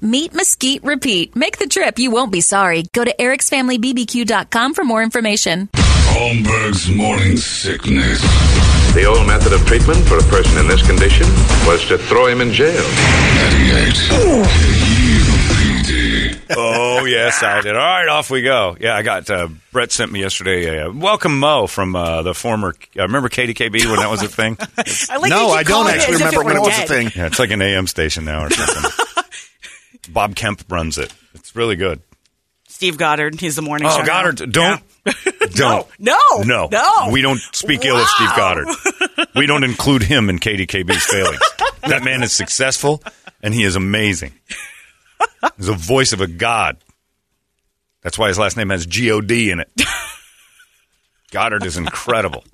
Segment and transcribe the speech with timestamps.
[0.00, 1.36] Meat, mesquite, repeat.
[1.36, 2.84] Make the trip, you won't be sorry.
[2.94, 5.68] Go to ericsfamilybbq.com for more information.
[5.74, 8.20] Holmberg's morning sickness.
[8.94, 11.26] The old method of treatment for a person in this condition
[11.66, 12.82] was to throw him in jail.
[12.82, 14.10] 98.
[16.56, 17.72] Oh, yes, I did.
[17.76, 18.76] All right, off we go.
[18.80, 22.34] Yeah, I got, uh, Brett sent me yesterday a, uh, welcome Mo from uh, the
[22.34, 24.56] former, uh, remember KDKB when that was a thing?
[25.10, 27.10] I like No, I don't actually as if remember when it were was a thing.
[27.14, 28.90] Yeah, it's like an AM station now or something.
[30.12, 31.12] Bob Kemp runs it.
[31.34, 32.00] It's really good.
[32.68, 34.06] Steve Goddard, he's the morning Oh, show.
[34.06, 34.46] Goddard, now.
[34.46, 34.84] don't.
[35.54, 35.86] Don't.
[35.98, 36.68] No, No.
[36.70, 37.08] no.
[37.10, 38.66] We don't speak ill of Steve Goddard.
[39.34, 41.40] We don't include him in KDKB's failings.
[41.82, 43.02] that man is successful
[43.42, 44.32] and he is amazing.
[45.56, 46.76] He's a voice of a god.
[48.02, 49.70] That's why his last name has G O D in it.
[51.30, 52.44] Goddard is incredible.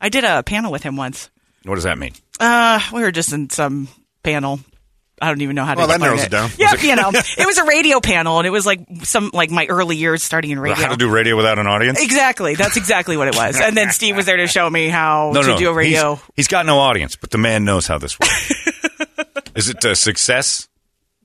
[0.00, 1.30] I did a panel with him once.
[1.64, 2.12] What does that mean?
[2.38, 3.88] Uh, we were just in some
[4.22, 4.60] panel.
[5.22, 6.50] I don't even know how to Well, that narrows it down.
[6.58, 9.66] Yeah, you know, it was a radio panel, and it was like some like my
[9.66, 10.82] early years starting in radio.
[10.84, 12.02] How to do radio without an audience?
[12.02, 12.56] Exactly.
[12.56, 13.60] That's exactly what it was.
[13.60, 15.56] And then Steve was there to show me how No, to no.
[15.58, 16.16] do a radio.
[16.16, 18.52] He's, he's got no audience, but the man knows how this works.
[19.54, 20.68] is it uh, success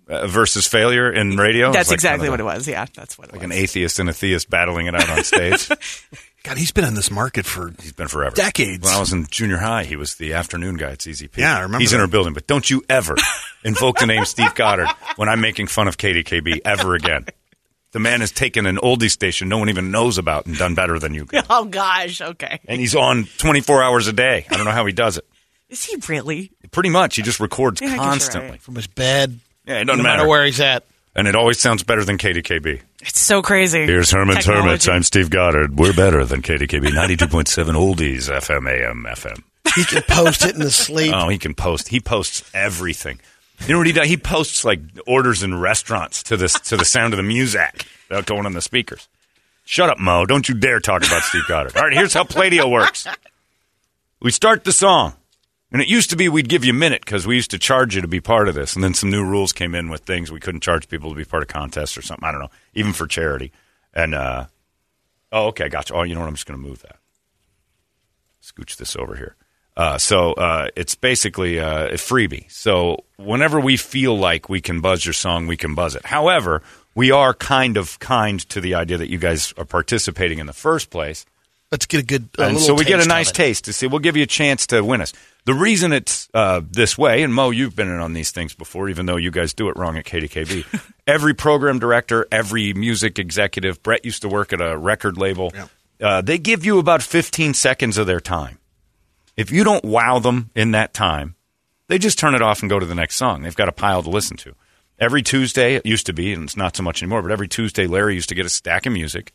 [0.08, 1.72] uh, versus failure in radio?
[1.72, 2.68] That's like exactly kind what of it was.
[2.68, 3.50] Yeah, that's what it Like was.
[3.50, 5.68] Like an atheist and a theist battling it out on stage.
[6.50, 7.72] God, he's been in this market for.
[7.82, 8.36] He's been forever.
[8.36, 8.84] Decades.
[8.84, 11.38] When I was in junior high, he was the afternoon guy at CZP.
[11.38, 13.16] Yeah, I remember He's in our building, but don't you ever
[13.64, 17.26] invoke the name Steve Goddard when I'm making fun of KDKB ever again.
[17.92, 21.00] The man has taken an oldie station no one even knows about and done better
[21.00, 21.26] than you.
[21.26, 21.44] can.
[21.50, 22.22] Oh gosh.
[22.22, 22.60] Okay.
[22.68, 24.46] And he's on 24 hours a day.
[24.50, 25.26] I don't know how he does it.
[25.70, 26.52] Is he really?
[26.72, 28.50] Pretty much, he just records Yeah, I guess you're constantly.
[28.52, 28.62] right.
[28.62, 29.40] From his bed.
[29.66, 30.18] Yeah, it doesn't no matter.
[30.20, 30.84] matter where he's at.
[31.20, 32.82] And it always sounds better than KDKB.
[33.02, 33.86] It's so crazy.
[33.86, 34.68] Here's Herman's Technology.
[34.68, 34.88] Hermits.
[34.88, 35.78] I'm Steve Goddard.
[35.78, 36.92] We're better than KDKB.
[36.92, 39.44] 92.7 oldies, FM, AM, FM.
[39.76, 41.14] He can post it in the sleep.
[41.14, 41.90] Oh, he can post.
[41.90, 43.20] He posts everything.
[43.68, 44.08] You know what he does?
[44.08, 48.26] He posts like orders in restaurants to this to the sound of the music without
[48.26, 49.10] going on the speakers.
[49.66, 50.26] Shut up, Mo.
[50.26, 51.76] Don't you dare talk about Steve Goddard.
[51.76, 53.06] All right, here's how Pladio works.
[54.22, 55.16] We start the song.
[55.72, 57.96] And it used to be we'd give you a minute because we used to charge
[57.96, 58.76] you to be part of this.
[58.76, 61.26] And then some new rules came in with things we couldn't charge people to be
[61.26, 62.28] part of contests or something.
[62.28, 63.52] I don't know, even for charity.
[63.94, 64.48] And, uh,
[65.32, 65.94] oh, okay, gotcha.
[65.94, 66.28] Oh, you know what?
[66.28, 66.98] I'm just going to move that.
[68.42, 69.36] Scooch this over here.
[69.78, 72.52] Uh, so uh, it's basically uh, a freebie.
[72.52, 76.06] So whenever we feel like we can buzz your song, we can buzz it.
[76.06, 76.62] However,
[76.96, 80.54] we are kind of kind to the idea that you guys are participating in the
[80.54, 81.26] first place.
[81.72, 82.30] Let's get a good.
[82.38, 83.86] A And so we get a nice taste to see.
[83.86, 85.14] We'll give you a chance to win us.
[85.46, 88.90] The reason it's uh, this way, and Mo, you've been in on these things before,
[88.90, 90.66] even though you guys do it wrong at KDKB.
[91.08, 95.54] every program director, every music executive, Brett used to work at a record label.
[96.02, 98.58] Uh, they give you about 15 seconds of their time.
[99.38, 101.36] If you don't wow them in that time,
[101.88, 103.42] they just turn it off and go to the next song.
[103.42, 104.54] They've got a pile to listen to.
[105.00, 107.88] Every Tuesday, it used to be, and it's not so much anymore, but every Tuesday,
[107.88, 109.34] Larry used to get a stack of music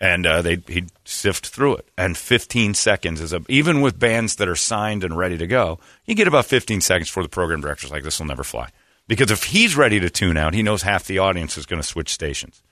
[0.00, 1.88] and uh, they he'd sift through it.
[1.96, 5.78] And 15 seconds is a even with bands that are signed and ready to go,
[6.04, 8.70] you get about 15 seconds before the program director's like, "This will never fly,"
[9.08, 11.86] because if he's ready to tune out, he knows half the audience is going to
[11.86, 12.62] switch stations.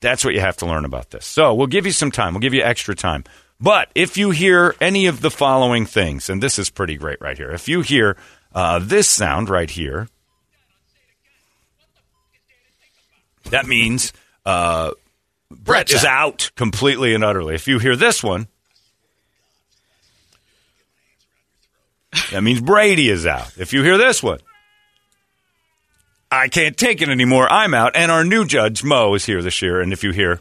[0.00, 1.24] That's what you have to learn about this.
[1.24, 2.34] So we'll give you some time.
[2.34, 3.24] We'll give you extra time.
[3.58, 7.36] But if you hear any of the following things, and this is pretty great right
[7.36, 8.16] here, if you hear
[8.54, 10.08] uh, this sound right here,
[13.44, 14.12] that means
[14.44, 14.90] uh,
[15.50, 17.54] Brett is out completely and utterly.
[17.54, 18.48] If you hear this one,
[22.32, 23.52] that means Brady is out.
[23.56, 24.40] If you hear this one,
[26.30, 27.50] I can't take it anymore.
[27.50, 27.94] I'm out.
[27.94, 29.80] And our new judge, Mo, is here this year.
[29.80, 30.40] And if you hear,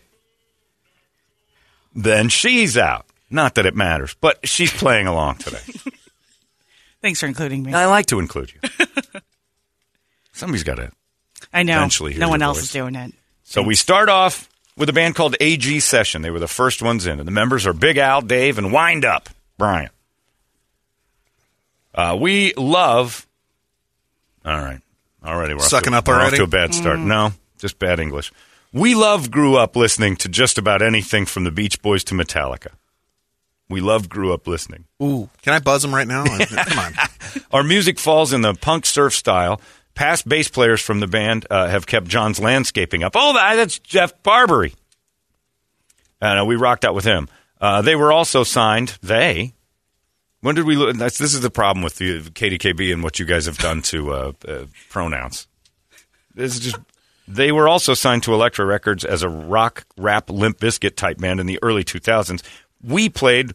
[1.94, 3.06] then she's out.
[3.30, 5.60] Not that it matters, but she's playing along today.
[7.01, 7.74] Thanks for including me.
[7.74, 8.69] I like to include you.
[10.31, 10.92] Somebody's got to.
[11.54, 11.78] I know.
[11.78, 12.66] eventually hear no one your else voice.
[12.66, 13.13] is doing it.
[13.44, 16.22] So we start off with a band called AG Session.
[16.22, 19.06] They were the first ones in, and the members are Big Al, Dave, and Wind
[19.06, 19.89] Up Brian.
[21.94, 23.25] Uh, we love.
[24.44, 24.81] All right,
[25.25, 26.38] Already, we're off Sucking to, up we're off already?
[26.38, 27.00] to a bad start.
[27.00, 27.06] Mm.
[27.06, 28.31] No, just bad English.
[28.74, 32.72] We love grew up listening to just about anything from the Beach Boys to Metallica.
[33.69, 34.86] We love grew up listening.
[35.01, 36.25] Ooh, can I buzz them right now?
[36.45, 36.94] Come on.
[37.51, 39.60] Our music falls in the punk surf style.
[39.96, 43.14] Past bass players from the band uh, have kept John's landscaping up.
[43.16, 44.74] Oh, that's Jeff Barbary.
[46.22, 47.30] And uh, we rocked out with him.
[47.60, 48.98] Uh, they were also signed.
[49.02, 49.54] They.
[50.42, 50.76] When did we?
[50.94, 54.32] this is the problem with the KDKB and what you guys have done to uh,
[54.48, 55.48] uh, pronouns.
[56.34, 56.78] This is just.
[57.28, 61.40] They were also signed to Elektra Records as a rock, rap, Limp Bizkit type band
[61.40, 62.44] in the early 2000s.
[62.84, 63.54] We played,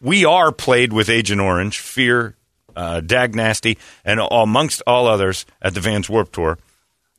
[0.00, 2.34] we are played with Agent Orange, Fear,
[2.76, 6.58] uh, Dag Nasty, and amongst all others at the Vans Warp Tour.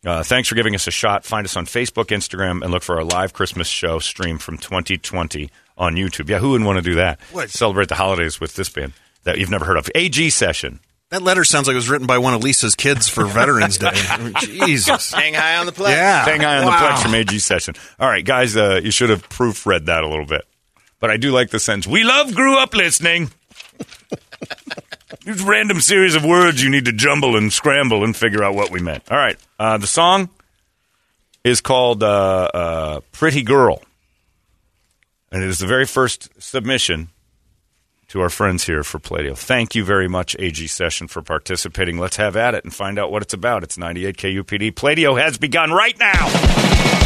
[0.05, 1.23] Uh, thanks for giving us a shot.
[1.23, 5.49] Find us on Facebook, Instagram, and look for our live Christmas show stream from 2020
[5.77, 6.27] on YouTube.
[6.29, 7.19] Yeah, who wouldn't want to do that?
[7.31, 7.49] What?
[7.49, 8.91] Celebrate the holidays with this band
[9.23, 9.89] that you've never heard of.
[9.95, 10.79] AG Session.
[11.09, 13.91] That letter sounds like it was written by one of Lisa's kids for Veterans Day.
[13.93, 15.13] I mean, Jesus.
[15.13, 15.91] Hang high on the plate.
[15.93, 16.25] Yeah.
[16.25, 16.89] Hang high on the Wow.
[16.97, 17.75] plex from AG Session.
[17.99, 20.41] All right, guys, uh, you should have proofread that a little bit.
[20.99, 21.85] But I do like the sentence.
[21.87, 23.29] We love grew up listening.
[25.25, 28.71] These random series of words you need to jumble and scramble and figure out what
[28.71, 29.11] we meant.
[29.11, 30.29] All right, uh, the song
[31.43, 33.81] is called uh, uh, "Pretty Girl,"
[35.31, 37.09] and it is the very first submission
[38.09, 39.35] to our friends here for Pladio.
[39.35, 41.97] Thank you very much, AG Session, for participating.
[41.97, 43.63] Let's have at it and find out what it's about.
[43.63, 44.73] It's 98 KUPD.
[44.73, 47.02] Pladio has begun right now.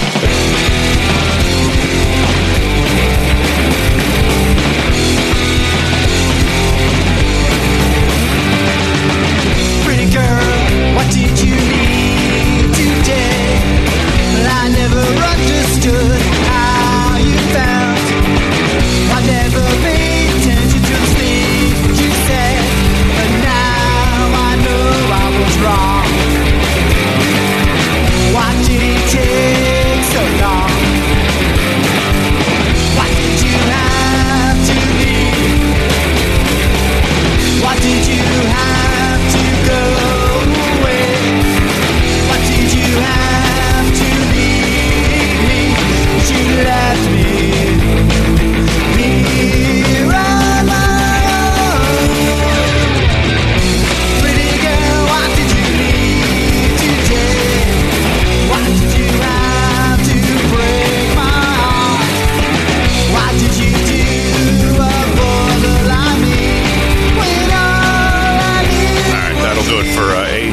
[25.68, 25.97] Wrong.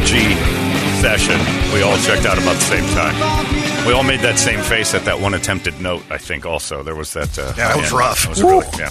[0.08, 1.38] For uh, Session.
[1.74, 3.86] We all checked out about the same time.
[3.86, 6.02] We all made that same face at that one attempted note.
[6.10, 7.38] I think also there was that.
[7.38, 8.22] Uh, Yeah, that was rough.
[8.22, 8.90] That was really, yeah.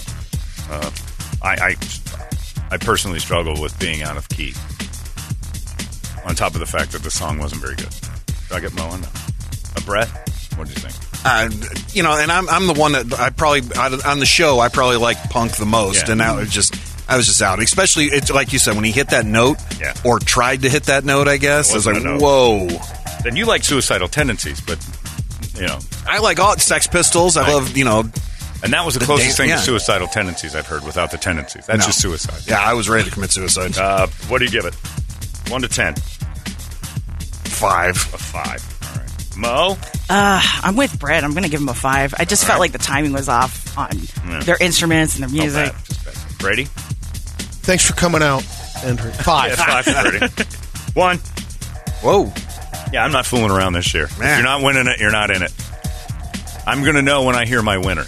[0.70, 0.90] Uh,
[1.42, 1.76] I, I
[2.72, 4.54] I personally struggle with being out of key.
[6.26, 7.90] On top of the fact that the song wasn't very good.
[8.48, 9.02] Did I get Mo on?
[9.76, 10.08] A Brett?
[10.56, 10.94] What do you think?
[11.26, 11.48] Uh,
[11.92, 13.62] you know, and I'm I'm the one that I probably
[14.04, 16.12] on the show I probably like punk the most, Yeah.
[16.12, 16.74] and now it just
[17.08, 17.60] I was just out.
[17.62, 19.92] Especially it's like you said when he hit that note, Yeah.
[20.04, 21.28] or tried to hit that note.
[21.28, 22.20] I guess I was like, note.
[22.20, 22.68] whoa.
[23.22, 24.78] Then you like suicidal tendencies, but
[25.54, 27.36] you know, I like all Sex Pistols.
[27.36, 27.52] I Right.
[27.54, 28.00] love you know.
[28.62, 29.56] and that was the, The closest dan- thing yeah.
[29.56, 30.84] to suicidal tendencies I've heard.
[30.84, 31.86] Without the tendencies, that's no.
[31.86, 32.40] just suicide.
[32.46, 33.76] Yeah, I was ready to commit suicide.
[33.76, 34.74] Uh, what do you give it?
[35.50, 35.94] One to ten.
[37.44, 37.96] Five.
[37.96, 39.36] A five.
[39.36, 39.76] Mo?
[40.08, 41.24] Uh, I'm with Brett.
[41.24, 42.14] I'm going to give him a five.
[42.18, 43.90] I just felt like the timing was off on
[44.44, 45.72] their instruments and their music.
[45.72, 45.84] bad.
[45.86, 46.38] Just bad.
[46.38, 46.68] Brady?
[47.64, 48.44] Thanks for coming out,
[48.84, 49.10] Andrew.
[49.10, 49.56] Five.
[49.56, 50.44] Yeah, five for
[51.00, 51.18] One.
[52.02, 52.32] Whoa.
[52.92, 54.04] Yeah, I'm not fooling around this year.
[54.04, 55.52] If you're not winning it, you're not in it.
[56.66, 58.04] I'm going to know when I hear my winner.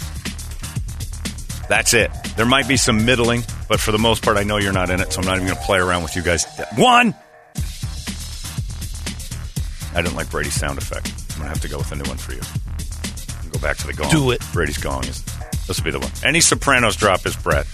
[1.67, 2.11] That's it.
[2.37, 5.01] There might be some middling, but for the most part, I know you're not in
[5.01, 6.45] it, so I'm not even going to play around with you guys.
[6.75, 7.13] One.
[9.95, 11.07] I didn't like Brady's sound effect.
[11.31, 12.41] I'm going to have to go with a new one for you.
[13.51, 14.11] Go back to the gong.
[14.11, 14.41] Do it.
[14.53, 15.23] Brady's gong is
[15.67, 16.11] this will be the one.
[16.23, 17.65] Any Sopranos drop is Brett.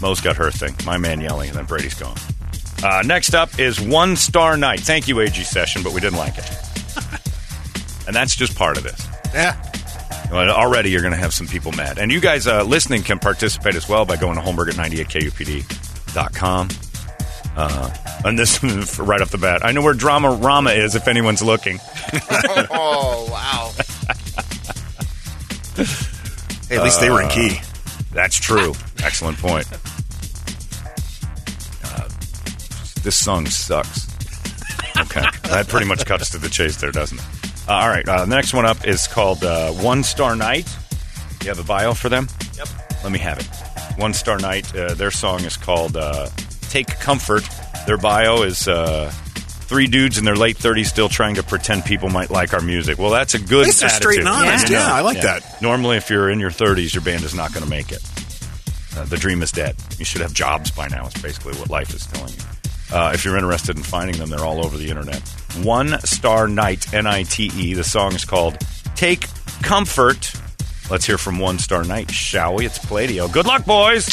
[0.00, 0.74] Mo's got her thing.
[0.84, 2.16] My man yelling, and then Brady's gone.
[2.82, 4.80] Uh, next up is One Star Night.
[4.80, 6.50] Thank you, AG Session, but we didn't like it.
[8.06, 9.06] and that's just part of this.
[9.32, 9.56] Yeah.
[10.30, 11.98] Well, already you're going to have some people mad.
[11.98, 16.68] And you guys uh, listening can participate as well by going to Holmberg at 98kupd.com.
[17.56, 17.90] Uh,
[18.24, 18.62] and this
[18.98, 19.64] right off the bat.
[19.64, 21.78] I know where Drama Rama is if anyone's looking.
[22.68, 23.72] Oh, wow.
[26.68, 27.60] Hey, at least they were in key.
[28.16, 28.72] That's true.
[29.04, 29.66] Excellent point.
[31.84, 32.08] Uh,
[33.02, 34.06] this song sucks.
[34.98, 35.20] Okay.
[35.50, 37.24] that pretty much cuts to the chase there, doesn't it?
[37.68, 38.08] Uh, all right.
[38.08, 40.66] Uh, the next one up is called uh, One Star Night.
[41.42, 42.26] You have a bio for them?
[42.56, 42.68] Yep.
[43.02, 44.00] Let me have it.
[44.00, 44.74] One Star Night.
[44.74, 46.30] Uh, their song is called uh,
[46.70, 47.46] Take Comfort.
[47.86, 49.12] Their bio is uh,
[49.66, 52.98] Three dudes in their late 30s still trying to pretend people might like our music.
[52.98, 54.20] Well, that's a good At least straight attitude.
[54.20, 54.70] and honest.
[54.70, 54.86] Yeah.
[54.86, 55.60] Yeah, I like that.
[55.60, 58.00] Normally, if you're in your 30s, your band is not going to make it.
[58.96, 59.74] Uh, the dream is dead.
[59.98, 62.40] You should have jobs by now, is basically what life is telling you.
[62.96, 65.20] Uh, if you're interested in finding them, they're all over the internet.
[65.62, 67.74] One Star Night, N I T E.
[67.74, 68.56] The song is called
[68.94, 69.26] Take
[69.62, 70.32] Comfort.
[70.88, 72.66] Let's hear from One Star Night, shall we?
[72.66, 73.30] It's Pladio.
[73.32, 74.06] Good luck, boys!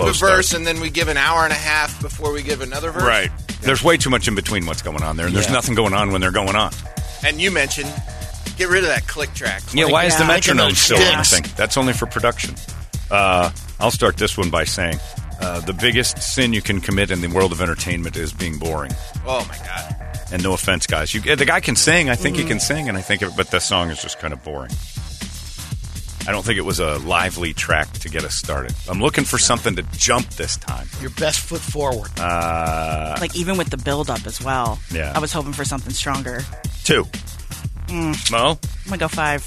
[0.00, 0.58] Gave slow a verse start.
[0.60, 3.02] and then we give an hour and a half before we give another verse.
[3.02, 3.30] right.
[3.62, 6.12] There's way too much in between what's going on there, and there's nothing going on
[6.12, 6.72] when they're going on.
[7.26, 7.90] And you mentioned
[8.56, 9.62] get rid of that click track.
[9.72, 11.32] Yeah, why is the metronome those still sticks.
[11.32, 11.52] anything?
[11.56, 12.54] That's only for production.
[13.10, 14.98] Uh, I'll start this one by saying
[15.40, 18.92] uh, the biggest sin you can commit in the world of entertainment is being boring.
[19.26, 19.96] Oh my god.
[20.32, 22.10] And no offense, guys, you, the guy can sing.
[22.10, 22.48] I think he Mm.
[22.48, 24.72] can sing, and I think, it, but the song is just kind of boring.
[26.26, 28.72] I don't think it was a lively track to get us started.
[28.88, 30.86] I'm looking for something to jump this time.
[31.00, 32.10] Your best foot forward.
[32.18, 34.78] Uh, Like even with the build up as well.
[34.90, 35.12] Yeah.
[35.14, 36.40] I was hoping for something stronger.
[36.84, 37.04] two.
[37.88, 38.30] Mm.
[38.30, 39.44] Mo, I'm gonna go five.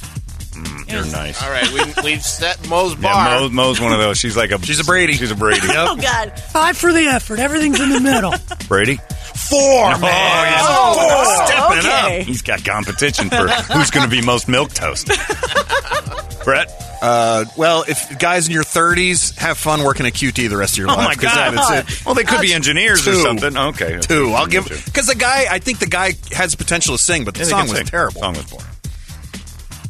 [0.88, 1.42] you're nice.
[1.44, 3.14] All right, we, we've set Mo's bar.
[3.14, 4.18] Yeah, Mo, Mo's one of those.
[4.20, 4.62] She's like a.
[4.64, 5.14] She's a Brady.
[5.14, 5.68] She's a Brady.
[5.70, 6.40] Oh God.
[6.40, 7.40] Five for the effort.
[7.40, 8.34] Everything's in the middle.
[8.68, 9.00] Brady.
[9.36, 9.60] Four,
[9.94, 10.54] Oh, man.
[10.54, 12.20] he's Oh, stepping okay.
[12.22, 12.26] up.
[12.28, 15.08] He's got competition for who's going to be most milk toast.
[16.44, 16.68] Brett.
[17.02, 20.78] Uh, well, if guys in your 30s have fun working at QT the rest of
[20.80, 21.08] your Oh life.
[21.08, 21.54] my 'cause God.
[21.54, 22.06] that is it.
[22.06, 23.56] Well, they could be That's engineers or something.
[23.56, 24.00] Okay.
[24.02, 24.34] Two.
[24.34, 24.78] I'll give Two.
[24.86, 25.46] because the guy.
[25.50, 27.86] I think the guy has potential to sing, but the Yeah, song was sing.
[27.86, 28.22] terrible.
[28.22, 28.66] song was boring.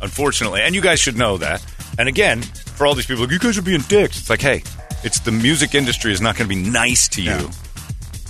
[0.02, 1.64] Unfortunately, and you guys should know that.
[1.98, 2.42] And again,
[2.76, 4.20] for all these people, like, you guys are being dicks.
[4.20, 4.62] It's like, hey,
[5.04, 7.32] it's the music industry is not going to be nice to you.
[7.32, 7.50] Yeah.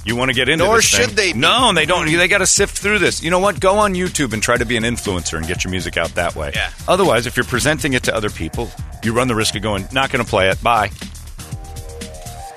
[0.07, 1.01] You want to get into Nor this thing.
[1.01, 1.39] should they be.
[1.39, 2.05] No, they don't.
[2.05, 3.21] They got to sift through this.
[3.21, 3.59] You know what?
[3.59, 6.33] Go on YouTube and try to be an influencer and get your music out that
[6.33, 6.53] way.
[6.55, 6.71] Yeah.
[6.87, 8.71] Otherwise, if you're presenting it to other people,
[9.03, 10.63] you run the risk of going, not going to play it.
[10.63, 10.91] Bye.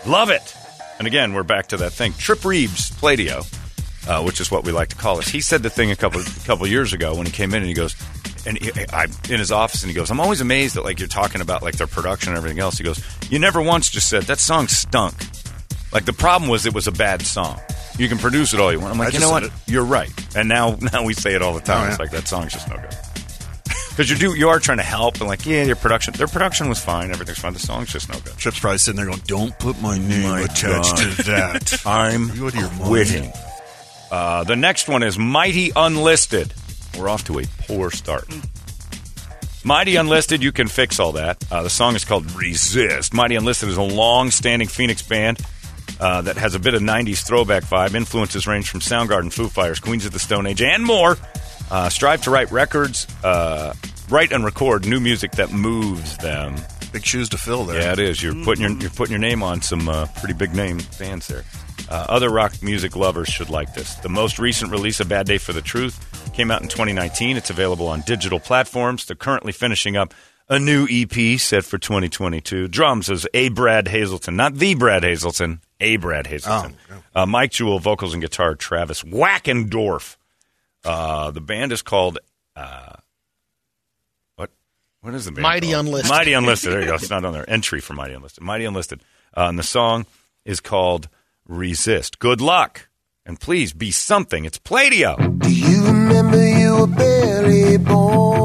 [0.06, 0.54] Love it.
[0.98, 2.12] And again, we're back to that thing.
[2.12, 3.44] Trip Reeves, Pladio,
[4.08, 5.28] uh, which is what we like to call it.
[5.28, 7.74] He said the thing a couple couple years ago when he came in, and he
[7.74, 7.96] goes,
[8.46, 11.08] and he, I in his office, and he goes, I'm always amazed that like you're
[11.08, 12.78] talking about like their production and everything else.
[12.78, 15.14] He goes, you never once just said that song stunk.
[15.92, 17.58] Like the problem was it was a bad song.
[17.98, 18.92] You can produce it all you want.
[18.92, 19.42] I'm like, I you know what?
[19.42, 20.10] said You're right.
[20.36, 21.78] And now now we say it all the time.
[21.78, 21.90] Oh, yeah.
[21.90, 22.96] It's like that song's just no good.
[23.90, 26.68] Because you do you are trying to help and like yeah, your production their production
[26.68, 27.52] was fine, everything's fine.
[27.52, 28.36] The song's just no good.
[28.36, 30.96] Trip's probably sitting there going, "Don't put my name My attached God.
[31.16, 32.50] to that." I'm You
[32.82, 33.32] quitting.
[34.10, 36.52] Uh, the next one is Mighty Unlisted.
[36.98, 38.26] We're off to a poor start.
[39.62, 41.44] Mighty Unlisted, you can fix all that.
[41.52, 43.12] Uh, the song is called Resist.
[43.12, 45.38] Mighty Unlisted is a long standing Phoenix band
[45.98, 47.94] uh, that has a bit of 90s throwback vibe.
[47.94, 51.16] Influences range from Soundgarden, Foo Fighters, Queens of the Stone Age, and more.
[51.70, 53.72] Uh, strive to write records, uh,
[54.08, 56.56] write and record new music that moves them.
[56.92, 57.80] Big shoes to fill there.
[57.80, 58.22] Yeah, it is.
[58.22, 61.44] You're putting your you're putting your name on some uh, pretty big name bands there.
[61.88, 63.94] Uh, other rock music lovers should like this.
[63.96, 67.36] The most recent release, "A Bad Day for the Truth," came out in 2019.
[67.36, 69.04] It's available on digital platforms.
[69.04, 70.12] They're currently finishing up
[70.48, 72.66] a new EP set for 2022.
[72.66, 75.96] Drums is a Brad Hazelton, not the Brad Hazelton, A.
[75.96, 76.76] Brad Hazelton.
[76.90, 80.16] Oh, uh, Mike Jewell, vocals and guitar, Travis Wackendorf.
[80.84, 82.18] Uh, the band is called.
[82.56, 82.94] Uh,
[84.36, 84.50] what?
[85.00, 85.42] What is the band?
[85.42, 85.86] Mighty called?
[85.86, 86.10] Unlisted.
[86.10, 86.72] Mighty Unlisted.
[86.72, 86.94] There you go.
[86.94, 87.48] It's not on there.
[87.48, 88.42] Entry for Mighty Unlisted.
[88.42, 89.02] Mighty Unlisted.
[89.36, 90.06] Uh, and the song
[90.44, 91.08] is called
[91.46, 92.18] Resist.
[92.18, 92.88] Good luck.
[93.26, 94.44] And please be something.
[94.44, 95.38] It's Pladio.
[95.38, 98.39] Do you remember you were barely born?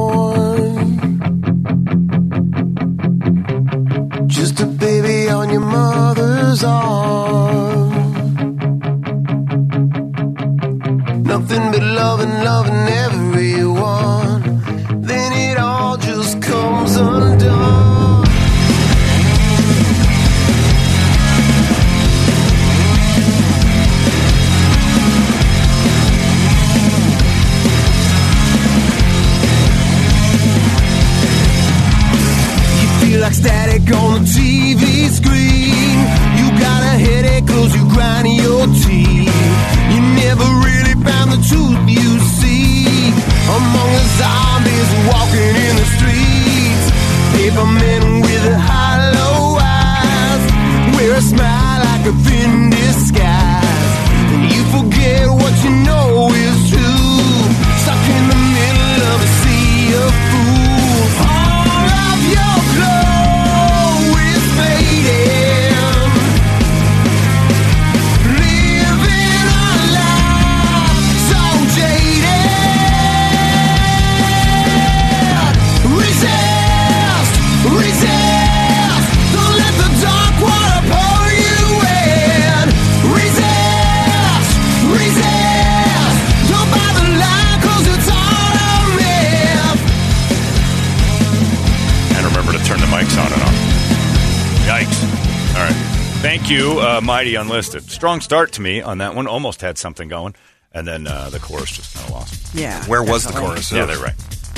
[97.56, 97.92] Mighty Unlisted.
[97.92, 99.28] Strong start to me on that one.
[99.28, 100.36] Almost had something going.
[100.74, 102.54] And then uh, the chorus just kind of lost.
[102.54, 102.84] Yeah.
[102.86, 103.50] Where was the definitely.
[103.56, 103.72] chorus?
[103.72, 104.14] Yeah, they're right.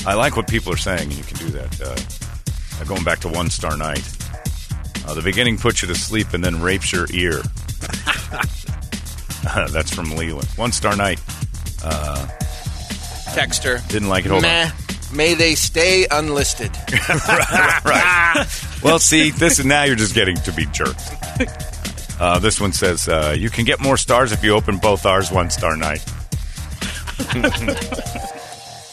[0.05, 1.81] I like what people are saying, and you can do that.
[1.81, 1.95] Uh,
[2.81, 4.01] uh, going back to One Star Night.
[5.05, 7.41] Uh, the beginning puts you to sleep and then rapes your ear.
[9.71, 10.47] That's from Leland.
[10.55, 11.19] One Star Night.
[13.37, 13.87] Texter.
[13.87, 14.29] Didn't like it.
[14.29, 14.71] Hold on.
[15.13, 16.71] May they stay unlisted.
[17.09, 18.45] right.
[18.83, 21.09] Well, see, this is now you're just getting to be jerks.
[22.19, 25.31] Uh, this one says uh, you can get more stars if you open both ours
[25.31, 26.03] one star night.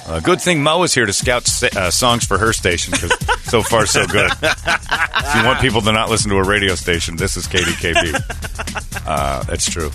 [0.07, 3.13] uh, good thing Mo is here to scout sa- uh, songs for her station because
[3.45, 4.31] so far so good.
[4.43, 9.07] if you want people to not listen to a radio station, this is KDKB.
[9.07, 9.91] Uh, that's true.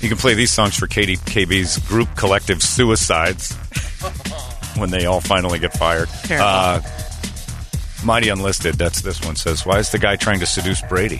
[0.00, 3.54] You can play these songs for KDKB's group collective suicides
[4.76, 6.08] when they all finally get fired.
[6.30, 6.80] Uh,
[8.04, 11.18] Mighty Unlisted, that's this one, says, Why is the guy trying to seduce Brady?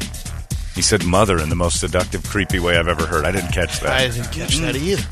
[0.76, 3.24] He said mother in the most seductive, creepy way I've ever heard.
[3.24, 3.92] I didn't catch that.
[3.92, 5.02] I didn't catch that either.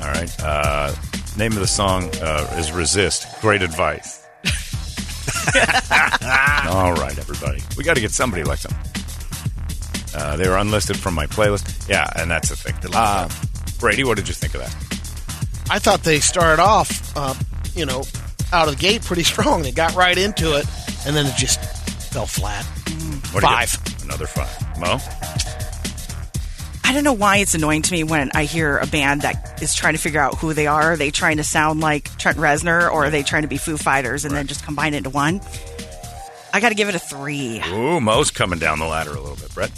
[0.00, 0.40] All right.
[0.40, 0.94] Uh,
[1.36, 3.26] name of the song uh, is Resist.
[3.40, 4.24] Great advice.
[6.68, 7.60] All right, everybody.
[7.76, 8.76] We got to get somebody like them.
[10.14, 11.88] Uh, they were unlisted from my playlist.
[11.88, 12.76] Yeah, and that's the thing.
[12.94, 13.28] Uh,
[13.80, 14.72] Brady, what did you think of that?
[15.68, 17.34] I thought they started off, uh,
[17.74, 18.04] you know,
[18.52, 19.62] out of the gate pretty strong.
[19.62, 20.66] They got right into it,
[21.06, 21.58] and then it just
[22.12, 22.64] fell flat.
[23.34, 24.02] What do you Five.
[24.04, 24.78] Another five.
[24.78, 24.98] Mo?
[26.86, 29.74] I don't know why it's annoying to me when I hear a band that is
[29.74, 30.92] trying to figure out who they are.
[30.92, 33.76] Are they trying to sound like Trent Reznor or are they trying to be Foo
[33.76, 35.40] Fighters and then just combine it into one?
[36.52, 37.60] I got to give it a three.
[37.72, 39.52] Ooh, Mo's coming down the ladder a little bit.
[39.54, 39.72] Brett?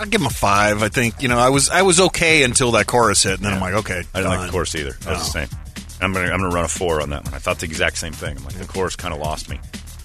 [0.00, 0.82] I'll give him a five.
[0.82, 3.52] I think you know I was I was okay until that chorus hit, and then
[3.54, 4.96] I'm like, okay, I didn't like the chorus either.
[5.06, 5.46] I was the No.
[5.46, 5.58] same.
[6.00, 7.32] I'm gonna I'm gonna run a four on that one.
[7.34, 8.36] I thought the exact same thing.
[8.36, 9.60] I'm like the chorus kind of lost me.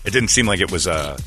[0.05, 1.17] It didn't seem like it was Uh,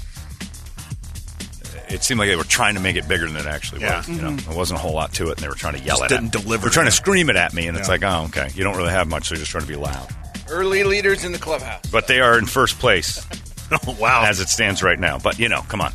[1.90, 3.98] it seemed like they were trying to make it bigger than it actually Yeah.
[3.98, 4.09] was.
[4.09, 5.98] You know, there wasn't a whole lot to it, and they were trying to yell
[5.98, 6.20] Just at it.
[6.20, 8.64] didn't deliver, They're trying to scream it at me, and it's like, oh, okay, you
[8.64, 9.29] don't really have much.
[9.29, 10.09] So you're just trying to be loud.
[10.48, 11.85] Early leaders in the clubhouse.
[11.90, 13.24] But they are in first place
[13.70, 14.24] Oh, wow.
[14.24, 15.18] as it stands right now.
[15.18, 15.92] But you know, come on.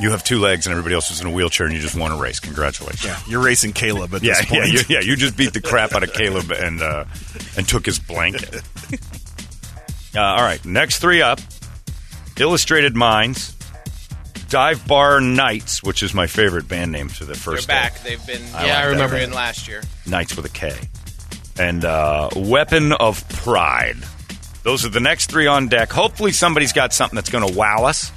[0.00, 2.12] You have two legs, and everybody else is in a wheelchair, and you just won
[2.12, 2.38] a race.
[2.38, 3.04] Congratulations.
[3.04, 4.66] yeah, you're racing Caleb at Yeah, this point.
[4.66, 5.00] yeah, you, yeah.
[5.00, 7.04] You just beat the crap out of Caleb and uh,
[7.56, 8.62] and took his blanket.
[10.16, 11.38] Uh, all right, next three up:
[12.40, 13.54] Illustrated Minds,
[14.48, 17.44] Dive Bar Knights, which is my favorite band name for the first.
[17.44, 17.74] They're first day.
[17.74, 18.02] back.
[18.02, 19.16] They've been I Yeah, I remember.
[19.16, 19.82] in last year.
[20.06, 20.74] Knights with a K,
[21.58, 23.98] and uh, Weapon of Pride.
[24.62, 25.90] Those are the next three on deck.
[25.92, 28.10] Hopefully, somebody's got something that's going to wow us.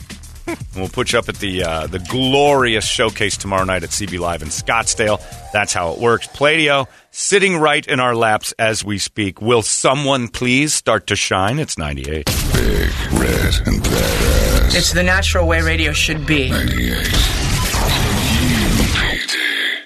[0.47, 4.19] And we'll put you up at the uh, the glorious showcase tomorrow night at CB
[4.19, 5.21] Live in Scottsdale.
[5.51, 6.27] That's how it works.
[6.27, 9.41] Pladio sitting right in our laps as we speak.
[9.41, 11.59] Will someone please start to shine?
[11.59, 12.25] It's 98.
[12.25, 14.75] Big, red, and badass.
[14.75, 16.49] It's the natural way radio should be.
[16.49, 17.31] 98.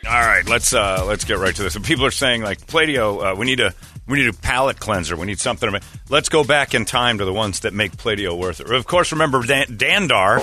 [0.08, 1.76] All right, let's uh, let's get right to this.
[1.76, 3.74] And people are saying like Pladio, uh, we need a
[4.08, 5.16] we need a palate cleanser.
[5.16, 5.70] We need something.
[6.10, 8.70] Let's go back in time to the ones that make Pladio worth it.
[8.72, 10.40] Of course, remember Dan- Dandar,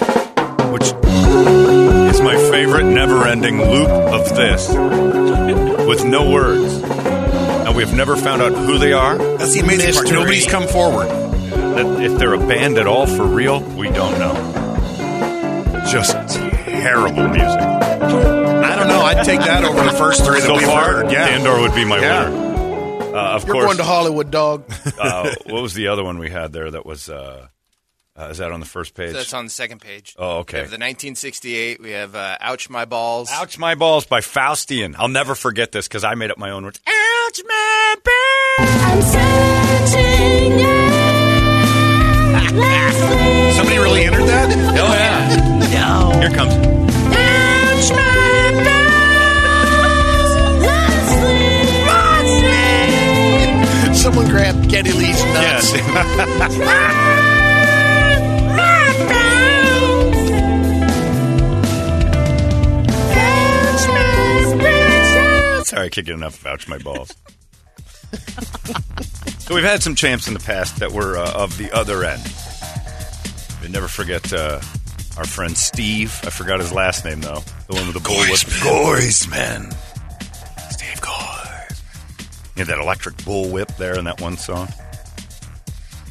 [0.72, 4.68] which is my favorite never-ending loop of this
[5.86, 6.72] with no words.
[6.82, 9.16] And we've never found out who they are.
[9.16, 10.04] That's the amazing part.
[10.04, 10.18] Mystery.
[10.18, 11.08] Nobody's come forward.
[11.08, 14.34] That if they're a band at all for real, we don't know.
[15.90, 17.60] Just terrible music.
[17.60, 19.00] I don't know.
[19.02, 21.12] I'd take that over the first three that So we've far, heard.
[21.12, 21.28] Yeah.
[21.28, 22.28] Dandar would be my Yeah.
[22.28, 22.51] winner.
[23.12, 24.64] Uh, of You're course, going to Hollywood, dog.
[24.98, 27.46] uh, what was the other one we had there that was uh,
[28.16, 30.14] uh, is that on the first page That's on the second page.
[30.18, 30.58] Oh, okay.
[30.58, 31.80] We have the 1968.
[31.80, 33.30] We have uh, Ouch My Balls.
[33.32, 36.64] ouch my balls by faustian i'll never forget this because i made up my own
[36.64, 39.12] words ouch my balls
[43.56, 44.50] Somebody really entered that?
[44.78, 46.52] oh yeah here comes
[54.02, 55.72] Someone grabbed Geddy Lee's nuts.
[55.72, 55.82] yes.
[65.68, 67.14] Sorry i can't get enough vouch my balls.
[69.38, 72.22] So we've had some champs in the past that were uh, of the other end.
[73.62, 74.60] We never forget uh,
[75.16, 76.18] our friend steve.
[76.24, 77.42] I forgot his last name though.
[77.68, 79.72] The one with the bullwhip Goisman.
[80.72, 81.31] Steve Goisman.
[82.56, 84.68] He that electric bullwhip there in that one song.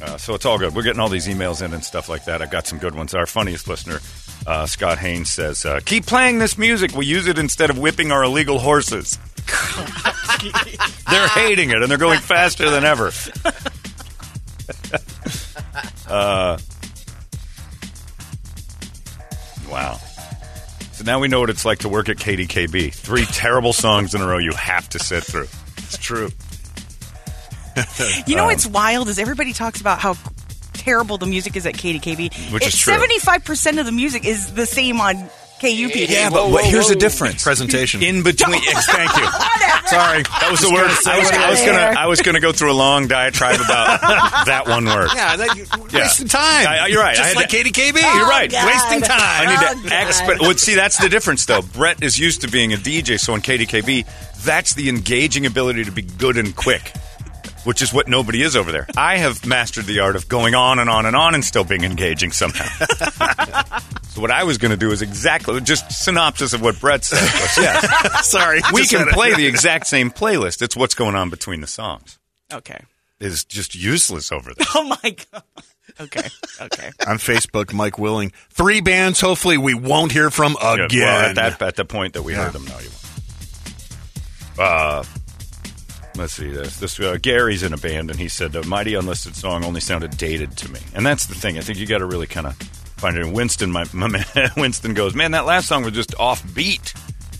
[0.02, 0.74] Uh, so it's all good.
[0.74, 2.42] We're getting all these emails in and stuff like that.
[2.42, 3.14] I got some good ones.
[3.14, 4.00] Our funniest listener,
[4.46, 6.92] uh, Scott Haynes, says, uh, "Keep playing this music.
[6.96, 9.18] We use it instead of whipping our illegal horses."
[11.10, 13.06] they're hating it and they're going faster than ever.
[16.08, 16.58] uh,
[19.70, 19.98] wow.
[20.92, 22.92] So now we know what it's like to work at KDKB.
[22.92, 25.48] Three terrible songs in a row you have to sit through.
[25.94, 26.30] It's true.
[28.26, 30.14] You know Um, what's wild is everybody talks about how
[30.74, 32.52] terrible the music is at KDKB.
[32.52, 32.92] Which is It's true.
[32.94, 35.14] Seventy-five percent of the music is the same on
[35.60, 35.94] KUP.
[36.10, 37.42] Yeah, but what- here's the difference.
[37.44, 38.02] Presentation.
[38.02, 39.24] In between, yes, thank you.
[39.88, 40.90] Sorry, that was the word.
[41.06, 44.00] I was, I was gonna, I was gonna go through a long diatribe about
[44.46, 45.10] that one word.
[45.14, 46.00] Yeah, that, you Yeah.
[46.04, 46.66] wasting time.
[46.66, 47.10] I- you're right.
[47.12, 48.00] I Just had like to- KDKB.
[48.02, 48.50] You're right.
[48.50, 48.66] God.
[48.66, 49.20] Wasting time.
[49.20, 50.06] I Oh, need to God.
[50.08, 51.62] exp- well, see, that's the difference, though.
[51.62, 54.04] Brett is used to being a DJ, so on KDKB,
[54.44, 56.92] that's the engaging ability to be good and quick,
[57.64, 58.86] which is what nobody is over there.
[58.96, 61.84] I have mastered the art of going on and on and on and still being
[61.84, 62.66] engaging somehow.
[64.08, 67.20] so what I was going to do is exactly just synopsis of what Brett said.
[67.22, 68.60] was, yes, Sorry.
[68.72, 70.62] we can play the exact same playlist.
[70.62, 72.18] It's what's going on between the songs.
[72.52, 72.80] Okay.
[73.20, 74.66] Is just useless over there.
[74.74, 75.42] Oh my god.
[76.00, 76.26] Okay.
[76.60, 76.90] Okay.
[77.06, 78.32] on Facebook, Mike Willing.
[78.50, 79.20] Three bands.
[79.20, 80.88] Hopefully, we won't hear from again.
[80.88, 80.98] Good.
[81.00, 82.44] Well, at that at the point that we Yeah.
[82.44, 83.01] heard them, no, you won't.
[84.58, 85.04] Uh,
[86.16, 86.78] let's see this.
[86.78, 90.16] This uh, Gary's in a band, and he said the mighty unlisted song only sounded
[90.16, 91.58] dated to me, and that's the thing.
[91.58, 93.24] I think you got to really kind of find it.
[93.24, 94.24] And Winston, my, my man,
[94.56, 96.94] Winston goes, man, that last song was just offbeat.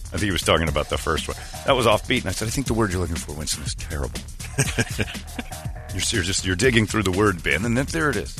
[0.06, 1.36] I think he was talking about the first one.
[1.66, 3.74] That was offbeat, and I said, I think the word you're looking for, Winston, is
[3.74, 4.20] terrible.
[5.94, 8.36] you're, you're just you're digging through the word bin, and then there it is.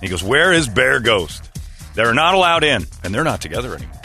[0.00, 1.48] He goes, Where is Bear Ghost?
[1.94, 4.00] They're not allowed in, and they're not together anymore.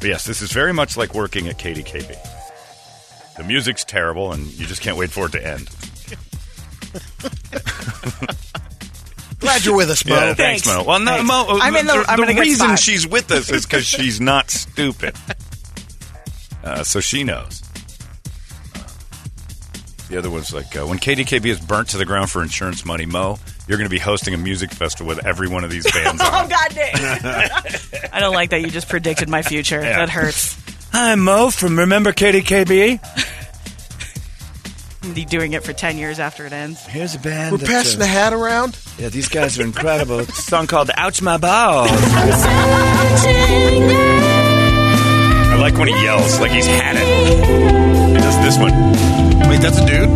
[0.00, 2.33] But yes, this is very much like working at KDKB.
[3.36, 5.68] The music's terrible, and you just can't wait for it to end.
[9.40, 10.14] Glad you're with us, Mo.
[10.14, 10.84] Yeah, thanks, Mo.
[10.84, 11.28] Well, no, Thanks.
[11.28, 11.44] Mo.
[11.60, 12.78] I'm in the- the, I'm in a good reason spot.
[12.78, 15.14] she's with us is because she's not stupid.
[16.62, 17.62] Uh, so she knows.
[18.74, 18.80] Uh,
[20.08, 23.04] The other one's like uh, when KDKB is burnt to the ground for insurance money,
[23.04, 26.22] Mo, you're going to be hosting a music festival with every one of these bands.
[26.24, 26.48] Oh on.
[26.48, 26.94] God, Nick.
[28.14, 28.60] I don't like that.
[28.62, 29.82] You just predicted my future.
[29.82, 29.98] Yeah.
[29.98, 30.56] That hurts.
[30.96, 33.00] Hi, Mo from Remember KDKB.
[35.02, 36.86] I'm be doing it for ten years after it ends.
[36.86, 37.50] Here's a band.
[37.50, 38.78] We're passing uh, the hat around.
[38.96, 40.20] Yeah, these guys are incredible.
[40.20, 41.90] It's a song called "Ouch My Balls."
[45.50, 47.06] I like when he yells, like he's had it.
[48.10, 48.70] He does this one.
[49.50, 50.10] Wait, that's a dude.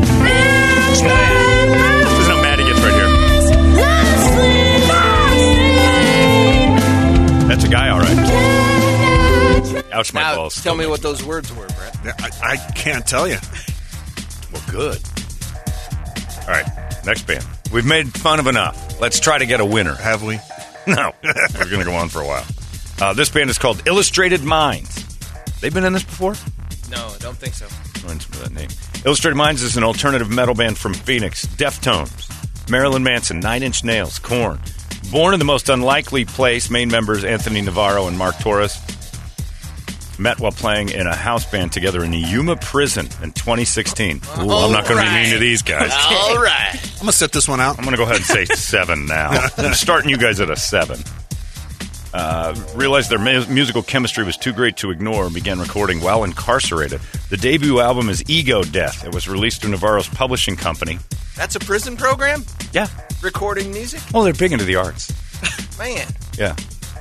[9.99, 10.63] Ouch my Now, balls.
[10.63, 11.97] tell me what those words were, Brett.
[12.05, 13.37] Yeah, I, I can't tell you.
[14.53, 15.01] Well, good.
[16.43, 16.65] All right,
[17.05, 17.45] next band.
[17.73, 19.01] We've made fun of enough.
[19.01, 19.97] Let's try to get a winner.
[19.97, 20.39] Have we?
[20.87, 22.45] no, we're going to go on for a while.
[23.01, 25.05] Uh, this band is called Illustrated Minds.
[25.61, 26.35] They've been in this before?
[26.93, 27.67] No, I don't think so.
[28.07, 28.69] Learned some of that name.
[29.05, 31.45] Illustrated Minds is an alternative metal band from Phoenix.
[31.45, 34.61] Deftones, Marilyn Manson, Nine Inch Nails, Korn.
[35.11, 38.79] Born in the most unlikely place, main members Anthony Navarro and Mark Torres
[40.19, 44.17] met while playing in a house band together in a Yuma prison in 2016.
[44.17, 45.91] Ooh, I'm not going to be mean to these guys.
[46.11, 46.71] All right.
[46.95, 47.79] I'm gonna set this one out.
[47.79, 49.31] I'm going to go ahead and say seven now.
[49.57, 50.99] I'm starting you guys at a seven.
[52.15, 56.25] Uh, realized their mu- musical chemistry was too great to ignore and began recording while
[56.25, 57.01] incarcerated.
[57.29, 59.05] The debut album is Ego Death.
[59.05, 60.99] It was released through Navarro's publishing company.
[61.37, 62.45] That's a prison program?
[62.73, 62.89] Yeah.
[63.23, 64.01] Recording music?
[64.15, 65.13] Oh, they're big into the arts.
[65.79, 66.07] Man.
[66.39, 66.57] Yeah.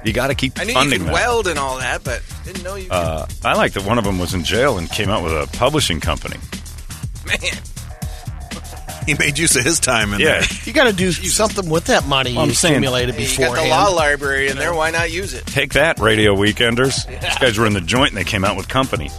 [0.08, 1.14] You got to keep I knew funding you could that.
[1.14, 2.94] weld and all that, but didn't know you could.
[2.94, 5.48] Uh, I like that one of them was in jail and came out with a
[5.58, 6.38] publishing company.
[7.26, 7.38] Man.
[9.06, 10.14] He made use of his time.
[10.14, 10.46] In Yeah.
[10.66, 13.28] You got to do something with that money Well, I'm you saying- accumulated Hey, you
[13.38, 13.66] got beforehand.
[13.68, 14.74] the law library in there.
[14.74, 15.46] Why not use it?
[15.46, 17.06] Take that, radio weekenders.
[17.08, 19.10] These guys were in the joint and they came out with company.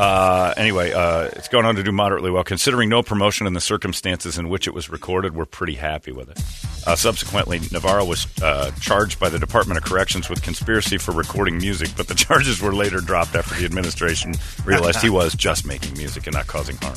[0.00, 2.42] Uh, anyway, uh, it's going on to do moderately well.
[2.42, 6.30] Considering no promotion and the circumstances in which it was recorded, we're pretty happy with
[6.30, 6.40] it.
[6.86, 11.58] Uh, subsequently, Navarro was uh, charged by the Department of Corrections with conspiracy for recording
[11.58, 14.32] music, but the charges were later dropped after the administration
[14.64, 16.96] realized he was just making music and not causing harm.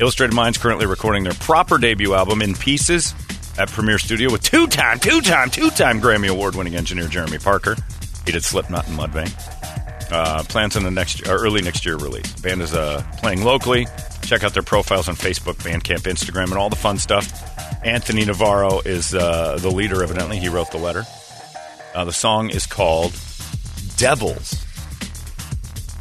[0.00, 3.14] Illustrated Minds currently recording their proper debut album in pieces
[3.60, 7.76] at Premiere Studio with two-time, two-time, two-time Grammy Award-winning engineer Jeremy Parker.
[8.26, 9.79] He did Slipknot and Mudvayne.
[10.10, 12.32] Uh, plans in the next early next year release.
[12.40, 13.86] Band is uh, playing locally.
[14.22, 17.32] Check out their profiles on Facebook, Bandcamp, Instagram, and all the fun stuff.
[17.84, 20.02] Anthony Navarro is uh, the leader.
[20.02, 21.04] Evidently, he wrote the letter.
[21.94, 23.12] Uh, the song is called
[23.96, 24.66] "Devils."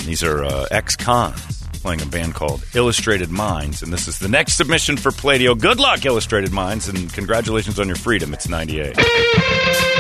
[0.06, 4.58] These are uh, ex-cons playing a band called Illustrated Minds, and this is the next
[4.58, 5.60] submission for Pladio.
[5.60, 8.34] Good luck, Illustrated Minds, and congratulations on your freedom.
[8.34, 9.99] It's '98.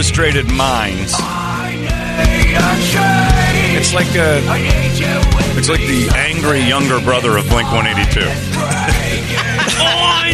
[0.00, 1.12] Illustrated Minds.
[3.76, 4.40] It's like uh,
[5.58, 8.20] it's like the angry younger brother of Blink 182.
[9.82, 10.32] I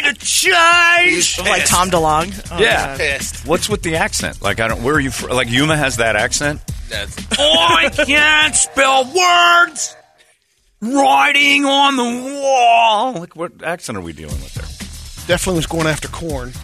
[0.00, 1.38] need a change.
[1.46, 2.48] Like Tom DeLonge.
[2.50, 2.96] Oh, Yeah.
[2.96, 3.46] Pissed.
[3.46, 4.40] What's with the accent?
[4.40, 4.82] Like I don't.
[4.82, 5.10] Where are you?
[5.10, 5.28] From?
[5.36, 6.62] Like Yuma has that accent.
[6.88, 9.94] That's I can't spell words.
[10.80, 13.12] Writing on the wall.
[13.12, 14.64] Like what accent are we dealing with there?
[15.26, 16.54] Definitely was going after Korn.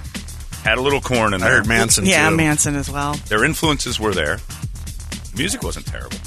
[0.64, 2.06] Had a little Korn in I heard Manson.
[2.06, 2.36] Yeah, too.
[2.36, 3.14] Manson as well.
[3.28, 4.38] Their influences were there.
[5.36, 6.18] Music wasn't terrible.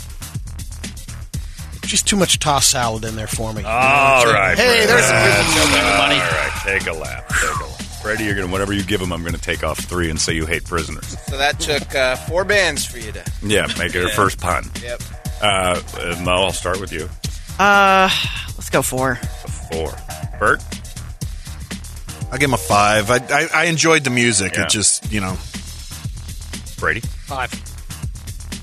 [1.81, 3.63] Just too much tossed salad in there for me.
[3.63, 4.57] All right.
[4.57, 4.85] Hey, Brady.
[4.87, 6.19] there's some prison joke, All everybody.
[6.19, 7.29] right, take a lap.
[7.29, 7.81] Take a lap.
[8.01, 10.45] Brady, you're gonna whatever you give him, I'm gonna take off three and say you
[10.45, 11.15] hate prisoners.
[11.27, 13.23] so that took uh, four bands for you to.
[13.43, 14.69] Yeah, make it your first pun.
[14.81, 15.01] Yep.
[15.41, 15.81] Uh,
[16.23, 17.07] Mo, I'll start with you.
[17.59, 18.09] Uh,
[18.57, 19.15] let's go four.
[19.71, 19.93] Four.
[20.39, 20.61] Bert.
[22.31, 23.09] I give him a five.
[23.09, 24.55] I I, I enjoyed the music.
[24.55, 24.63] Yeah.
[24.63, 25.37] It just you know
[26.79, 26.99] Brady.
[26.99, 27.51] Five.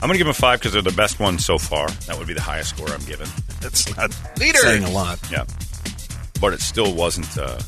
[0.02, 1.88] I'm gonna give him a five because they're the best one so far.
[2.06, 3.28] That would be the highest score I'm giving.
[3.60, 4.58] that's not Leader.
[4.58, 5.18] saying a lot.
[5.30, 5.44] Yeah,
[6.40, 7.38] but it still wasn't.
[7.38, 7.58] Uh,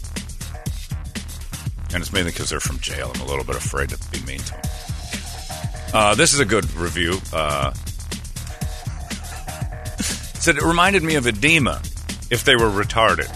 [1.92, 3.12] and it's mainly because they're from jail.
[3.14, 4.60] I'm a little bit afraid to be mean to them.
[5.94, 7.20] Uh, this is a good review.
[7.32, 7.72] Uh,
[10.00, 11.80] Said it reminded me of edema
[12.30, 13.30] if they were retarded.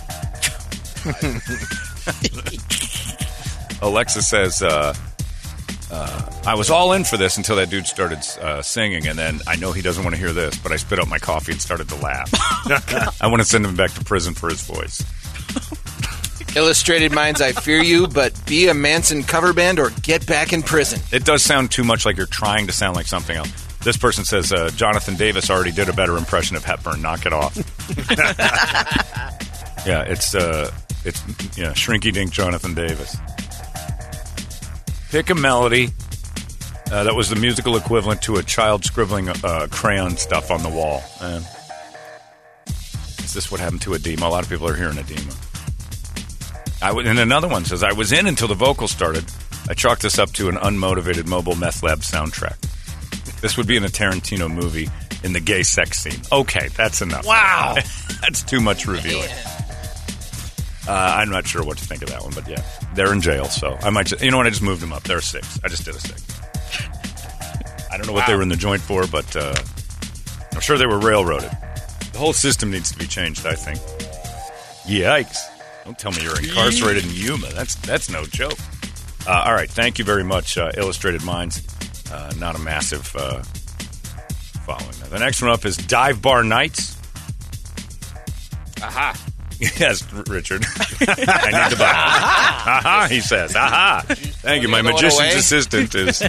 [3.82, 4.94] Alexa says, uh,
[5.90, 9.40] uh, I was all in for this until that dude started uh, singing, and then
[9.46, 11.60] I know he doesn't want to hear this, but I spit out my coffee and
[11.60, 12.30] started to laugh.
[13.22, 15.02] I want to send him back to prison for his voice.
[16.56, 20.62] Illustrated Minds, I fear you, but be a Manson cover band or get back in
[20.62, 21.00] prison.
[21.12, 23.50] It does sound too much like you're trying to sound like something else.
[23.84, 27.00] This person says uh, Jonathan Davis already did a better impression of Hepburn.
[27.00, 27.54] Knock it off.
[29.88, 30.70] yeah, it's uh,
[31.06, 31.22] it's
[31.56, 33.16] yeah, Shrinky Dink Jonathan Davis.
[35.10, 35.88] Pick a melody
[36.92, 40.68] uh, that was the musical equivalent to a child scribbling uh, crayon stuff on the
[40.68, 41.02] wall.
[41.20, 41.40] Uh,
[43.20, 44.26] is this what happened to edema?
[44.26, 45.32] A lot of people are hearing edema.
[46.82, 49.24] I w- and another one says, I was in until the vocals started.
[49.70, 52.60] I chalked this up to an unmotivated mobile meth lab soundtrack.
[53.40, 54.88] This would be in a Tarantino movie
[55.24, 56.20] in the gay sex scene.
[56.30, 57.26] Okay, that's enough.
[57.26, 57.76] Wow.
[58.20, 59.30] that's too much revealing.
[60.88, 62.62] Uh, I'm not sure what to think of that one, but yeah,
[62.94, 64.06] they're in jail, so I might.
[64.06, 64.46] Just, you know what?
[64.46, 65.02] I just moved them up.
[65.02, 65.60] They're six.
[65.62, 66.24] I just did a six.
[67.92, 69.54] I don't know what they were in the joint for, but uh,
[70.54, 71.50] I'm sure they were railroaded.
[72.12, 73.46] The whole system needs to be changed.
[73.46, 73.78] I think.
[74.86, 75.36] Yikes!
[75.84, 77.48] Don't tell me you're incarcerated in Yuma.
[77.50, 78.58] That's that's no joke.
[79.26, 81.62] Uh, all right, thank you very much, uh, Illustrated Minds.
[82.10, 83.42] Uh, not a massive uh,
[84.64, 84.98] following.
[85.00, 86.96] Now, the next one up is Dive Bar Nights.
[88.82, 89.14] Aha.
[89.78, 90.64] Yes, Richard.
[91.00, 91.90] I need to buy.
[91.90, 93.56] Aha, he says.
[93.56, 94.04] Aha.
[94.06, 94.68] Thank you.
[94.68, 96.22] My The other one magician's assistant is.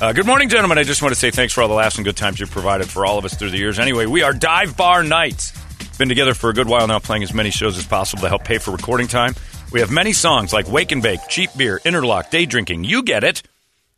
[0.00, 0.78] Uh, good morning, gentlemen.
[0.78, 2.88] I just want to say thanks for all the laughs and good times you've provided
[2.88, 3.80] for all of us through the years.
[3.80, 5.52] Anyway, we are Dive Bar Nights.
[5.98, 8.44] Been together for a good while now, playing as many shows as possible to help
[8.44, 9.34] pay for recording time.
[9.72, 12.84] We have many songs like Wake and Bake, Cheap Beer, Interlock, Day Drinking.
[12.84, 13.42] You get it.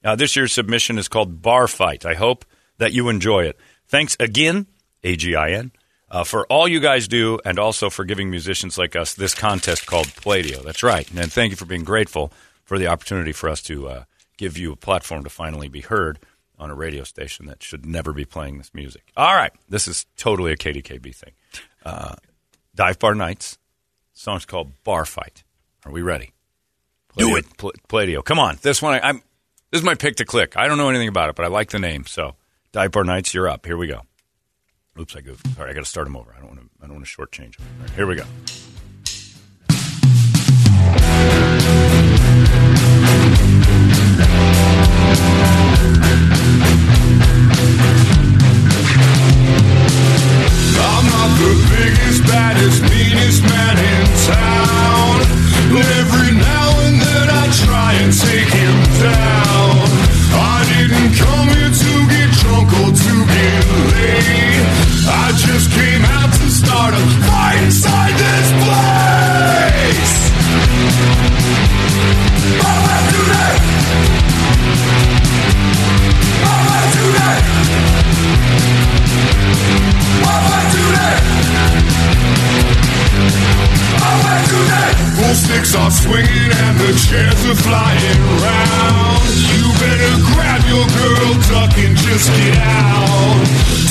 [0.03, 2.05] Uh, this year's submission is called Bar Fight.
[2.05, 2.45] I hope
[2.79, 3.59] that you enjoy it.
[3.87, 4.67] Thanks again,
[5.05, 5.71] AGIN,
[6.13, 9.87] uh, for all you guys do and also for giving musicians like us this contest
[9.87, 10.63] called Pladio.
[10.63, 11.11] That's right.
[11.11, 12.33] And thank you for being grateful
[12.65, 14.05] for the opportunity for us to uh,
[14.37, 16.19] give you a platform to finally be heard
[16.59, 19.11] on a radio station that should never be playing this music.
[19.17, 19.53] All right.
[19.69, 21.33] This is totally a KDKB thing.
[21.85, 22.15] Uh,
[22.75, 23.59] Dive Bar Nights.
[24.13, 25.43] song's called Bar Fight.
[25.85, 26.33] Are we ready?
[27.17, 27.57] Do it.
[27.57, 28.25] Pl- Pladio.
[28.25, 28.59] Come on.
[28.63, 29.23] This one, I, I'm.
[29.71, 30.57] This is my pick to click.
[30.57, 32.05] I don't know anything about it, but I like the name.
[32.07, 32.37] So,
[32.73, 33.67] Dive Bar Nights, you're up.
[33.67, 34.03] Here we go.
[34.99, 35.47] Oops, I goofed.
[35.59, 36.35] All right, I got to start them over.
[36.37, 36.69] I don't want to.
[36.83, 37.67] I don't want to shortchange them.
[37.81, 38.25] All right, here we go.
[50.85, 55.21] I'm not the biggest, baddest, meanest man in town.
[55.73, 59.89] Every now and then I try and take him down.
[60.37, 62.12] I didn't come here to
[62.43, 64.67] to get laid.
[65.09, 70.13] I just came out to start a fight inside this place.
[73.33, 73.57] That.
[76.43, 77.43] All I do that.
[78.93, 79.02] Full
[85.53, 89.21] sticks are swinging and the chairs are flying round.
[89.53, 93.43] You better grab your girl, duck and just get out.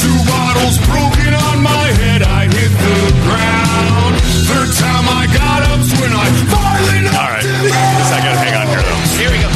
[0.01, 4.13] Two bottles broken on my head, I hit the ground.
[4.49, 8.67] Third time I got up's when I finally knocked All right, I gotta hang on
[8.67, 9.01] here though.
[9.19, 9.49] Here we go.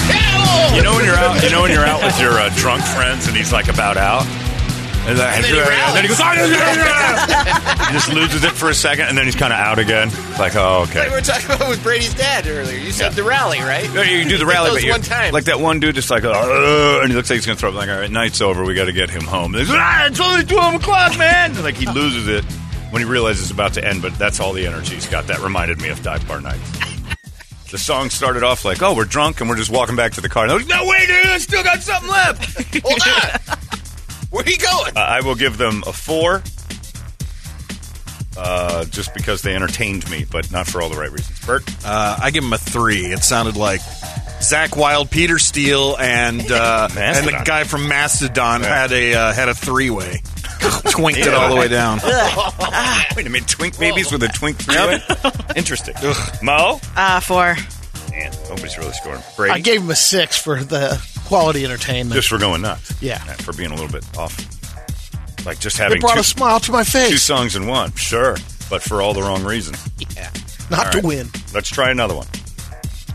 [0.75, 1.41] You know when you're out.
[1.43, 4.25] You know when you're out with your uh, drunk friends and he's like about out.
[5.08, 6.18] And then, then he and then he goes.
[7.88, 10.10] he just loses it for a second, and then he's kind of out again.
[10.39, 11.02] Like, oh, okay.
[11.02, 12.80] Like we were talking about with Brady's dad earlier.
[12.80, 13.88] You said the rally, right?
[13.94, 15.32] Yeah, you do the rally, but you one time.
[15.32, 17.76] like that one dude just like, and he looks like he's gonna throw up.
[17.76, 18.65] Like, all right, night's over.
[18.65, 19.54] We got to get him home.
[19.54, 21.52] And he's like, ah, it's only twelve o'clock, man.
[21.52, 22.44] And, like he loses it
[22.89, 24.02] when he realizes it's about to end.
[24.02, 25.28] But that's all the energy he's got.
[25.28, 26.72] That reminded me of Dive Bar Nights.
[27.72, 30.30] the song started off like, oh, we're drunk and we're just walking back to the
[30.30, 30.44] car.
[30.44, 32.76] And I was like, no way, dude, I still got something left.
[32.84, 33.58] Hold on.
[34.36, 34.98] Where are you going?
[34.98, 36.43] Uh, I will give them a four,
[38.38, 41.39] uh, just because they entertained me, but not for all the right reasons.
[41.45, 43.06] Bert, Uh, I give him a three.
[43.06, 43.80] It sounded like
[44.41, 47.00] Zakk Wylde, Peter Steele, and uh, and the
[47.32, 47.43] Mastodon.
[47.45, 48.67] guy from Mastodon Yeah.
[48.82, 50.21] had a uh, had a three way.
[50.89, 52.00] Twinked it all the way down.
[53.15, 55.00] wait a minute, twink babies with a twink three-way?
[55.56, 55.94] Interesting.
[56.44, 57.56] Mo, Uh, for
[58.12, 59.21] man, nobody's really scoring.
[59.38, 62.13] Brady, I gave him a six for the quality entertainment.
[62.15, 63.02] just for going nuts.
[63.02, 63.21] Yeah.
[63.28, 64.36] And for being a little bit off.
[65.46, 67.10] Like just It having brought two, a smile to my face.
[67.10, 68.36] two songs in one, sure,
[68.69, 69.78] but for all the wrong reasons.
[70.15, 70.32] Yeah.
[70.71, 71.06] Not All to right.
[71.06, 71.28] win.
[71.54, 72.28] Let's try another one.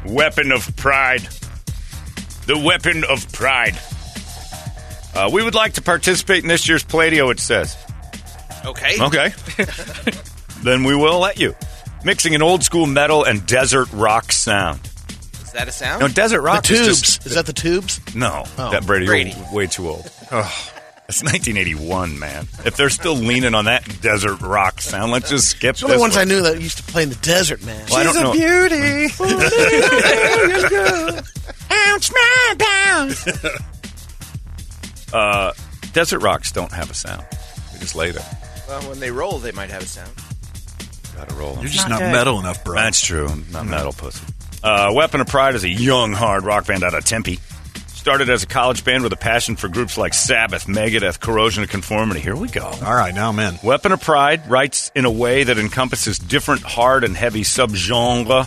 [0.07, 1.29] Weapon of Pride.
[2.47, 3.79] The Weapon of Pride.
[5.15, 7.77] Uh, we would like to participate in this year's Pladio, it says.
[8.65, 8.97] Okay.
[9.01, 9.33] Okay.
[10.63, 11.55] then we will let you.
[12.05, 14.90] Mixing an old school metal and desert rock sound.
[15.51, 16.01] Is that a sound?
[16.01, 16.87] No, desert The rock tubes.
[16.89, 17.99] is just Is that the tubes?
[18.15, 18.45] no.
[18.57, 18.71] Oh.
[18.71, 19.31] that Brady, Brady.
[19.37, 20.09] you're way too old.
[20.31, 20.71] Oh,
[21.09, 22.47] that's 1981, man.
[22.65, 26.01] If they're still leaning on that desert rock sound, let's just skip The only this
[26.01, 26.23] ones one.
[26.23, 27.85] I knew that used to play in the desert, man.
[27.91, 28.33] Well, I don't know.
[28.33, 29.09] beauty.
[35.13, 35.53] Uh,
[35.93, 37.25] desert rocks don't have a sound.
[37.73, 38.25] They just lay there.
[38.69, 40.13] Well, when they roll, they might have a sound.
[41.17, 41.55] Got to roll.
[41.57, 41.63] 'em.
[41.63, 42.77] You're just Not not, metal enough, bro.
[42.77, 43.27] That's true.
[43.27, 44.25] I'm not metal pussy.
[44.63, 47.39] Uh, Weapon of Pride is a young hard rock band out of Tempe.
[47.87, 51.71] Started as a college band with a passion for groups like Sabbath, Megadeth, Corrosion of
[51.71, 52.21] Conformity.
[52.21, 52.65] Here we go.
[52.65, 53.59] All right, now I'm in.
[53.63, 58.47] Weapon of Pride writes in a way that encompasses different hard and heavy subgenre.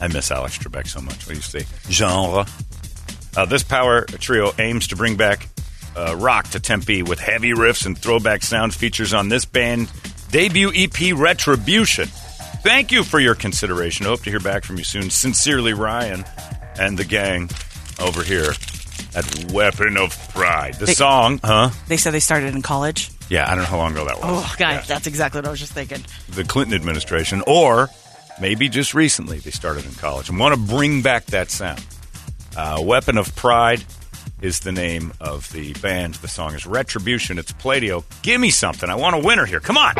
[0.00, 1.26] I miss Alex Trebek so much.
[1.26, 1.66] What do you say?
[1.90, 2.46] Genre.
[3.36, 5.48] Uh, this power trio aims to bring back
[5.94, 9.90] uh, rock to Tempe with heavy riffs and throwback sound features on this band
[10.30, 12.08] debut EP Retribution.
[12.66, 14.06] Thank you for your consideration.
[14.06, 15.08] I hope to hear back from you soon.
[15.08, 16.24] Sincerely, Ryan
[16.76, 17.48] and the gang
[18.00, 18.50] over here
[19.14, 20.74] at Weapon of Pride.
[20.74, 21.70] The They- song, huh?
[21.86, 23.10] They said they started in college.
[23.28, 24.24] Yeah, I don't know how long ago that was.
[24.24, 24.82] Oh, God, Yeah.
[24.84, 26.04] that's exactly what I was just thinking.
[26.28, 27.88] the Clinton administration, or
[28.40, 31.80] maybe just recently they started in college and want to bring back that sound.
[32.56, 33.84] Uh, Weapon of Pride
[34.42, 36.14] is the name of the band.
[36.16, 37.38] The song is Retribution.
[37.38, 38.02] It's Pladio.
[38.22, 38.90] Give me something.
[38.90, 39.60] I want a winner here.
[39.60, 39.94] Come on.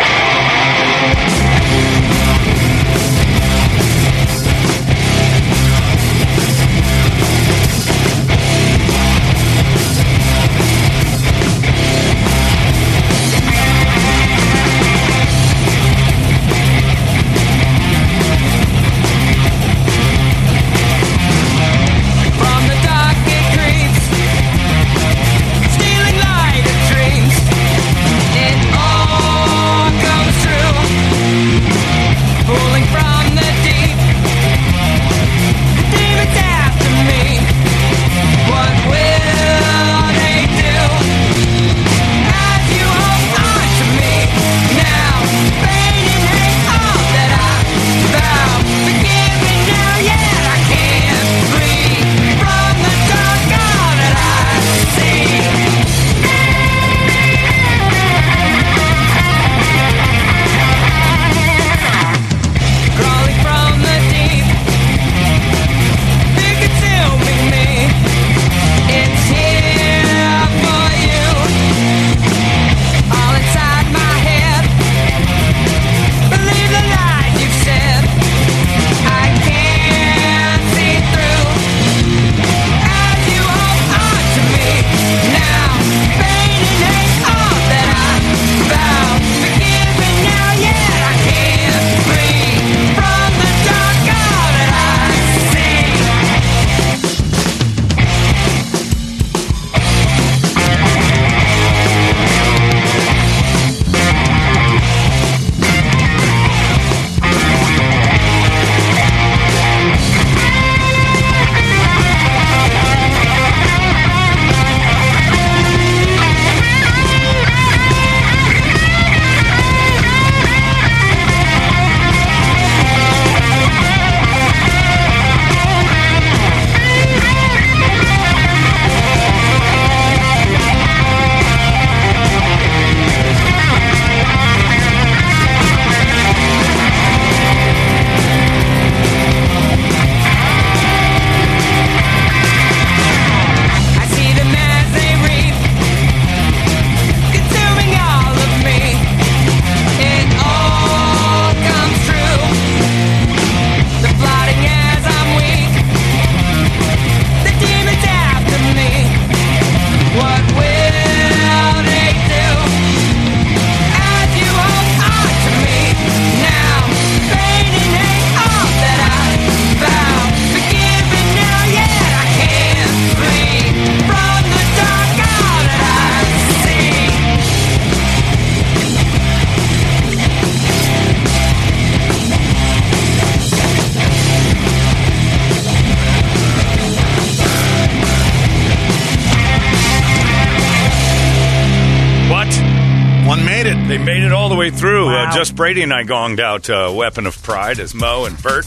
[195.37, 198.65] Just Brady and I gonged out uh, Weapon of Pride as Mo and Bert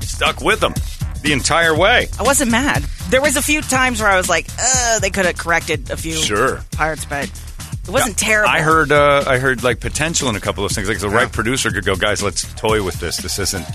[0.00, 0.74] stuck with them
[1.22, 2.08] the entire way.
[2.18, 2.82] I wasn't mad.
[3.10, 5.96] There was a few times where I was like, uh, they could have corrected a
[5.96, 6.60] few Sure.
[6.72, 7.24] parts, but
[7.84, 8.50] It wasn't terrible.
[8.50, 10.88] I heard uh, I heard like potential in a couple of things.
[10.88, 13.18] Like the right producer could go, guys, let's toy with this.
[13.18, 13.66] This isn't.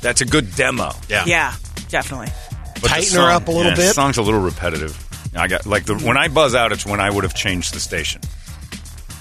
[0.00, 0.92] That's a good demo.
[1.08, 1.24] Yeah.
[1.26, 1.54] Yeah,
[1.88, 2.28] definitely.
[2.74, 3.88] But the Tighten her up a little yeah, bit.
[3.88, 4.98] The song's a little repetitive.
[5.36, 7.80] I got like the when I buzz out, it's when I would have changed the
[7.80, 8.20] station,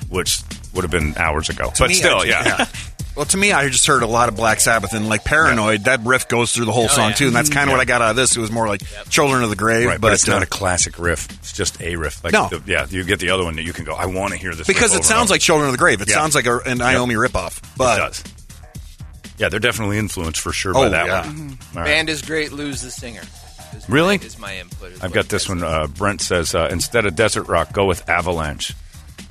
[0.10, 0.40] which
[0.74, 1.70] would have been hours ago.
[1.70, 2.66] To but me, still, I- yeah.
[3.16, 5.84] Well, to me, I just heard a lot of Black Sabbath and like Paranoid.
[5.84, 7.16] That riff goes through the whole song yeah.
[7.16, 8.36] too, and that's kind of what I got out of this.
[8.36, 10.98] It was more like Children of the Grave, Right, but, it's not uh, a classic
[10.98, 11.30] riff.
[11.30, 12.24] It's just a riff.
[12.24, 12.48] Like No.
[12.50, 13.94] the, yeah, you get the other one that you can go.
[13.94, 16.02] I want to hear this because riff it sounds like Children of the Grave.
[16.02, 16.16] It Yeah.
[16.16, 17.74] sounds like a, an Iommi ripoff, over.
[17.78, 18.24] but it does.
[19.38, 21.26] Yeah, they're definitely influenced for sure Oh, by that yeah.
[21.28, 21.58] one.
[21.76, 21.86] All right.
[21.86, 22.52] Band is great.
[22.52, 23.22] Lose the singer.
[23.76, 24.16] Is my- Really?
[24.16, 24.92] Is my input.
[24.92, 25.62] is I've got this one.
[25.64, 28.74] Uh, Brent says uh, instead of desert rock, go with avalanche,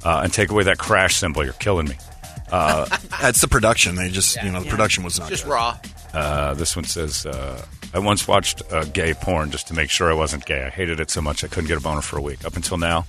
[0.05, 1.44] uh, and take away that crash cymbal.
[1.44, 1.96] You're killing me.
[2.50, 3.94] that's the production.
[3.94, 5.53] They just you know the production was not Just good.
[5.53, 5.78] raw.
[6.12, 10.11] Uh, this one says, uh, I once watched uh, gay porn just to make sure
[10.11, 10.62] I wasn't gay.
[10.64, 12.44] I hated it so much I couldn't get a boner for a week.
[12.44, 13.07] Up until now,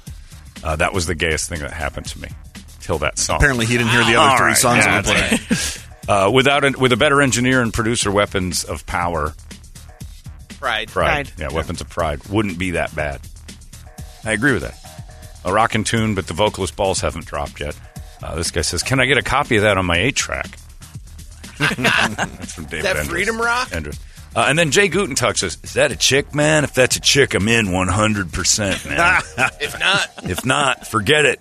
[0.64, 2.30] uh, that was the gayest thing that happened to me.
[2.80, 3.38] Till that song.
[3.38, 5.38] Apparently, he didn't hear the other All three right, songs yeah, on the play.
[5.50, 5.78] that's
[6.08, 6.28] right.
[6.28, 9.34] Uh, without an, with a better engineer and producer, weapons of power,
[10.60, 10.90] Pride.
[10.90, 11.32] pride, Pride.
[11.38, 13.22] yeah, weapons of pride wouldn't be that bad.
[14.26, 14.78] I agree with that.
[15.46, 17.76] A rockin' tune, but the vocalist balls haven't dropped yet.
[18.22, 20.58] Uh, this guy says, "Can I get a copy of that on my eight track?"
[21.60, 23.06] That's from David That.
[23.06, 23.70] Freedom Rock?
[24.36, 26.64] Uh, and then Jay Gutentag says, "Is that a chick, man?
[26.64, 29.22] If that's a chick, I'm in 100, percent man.
[29.60, 31.40] If not, if not, forget it.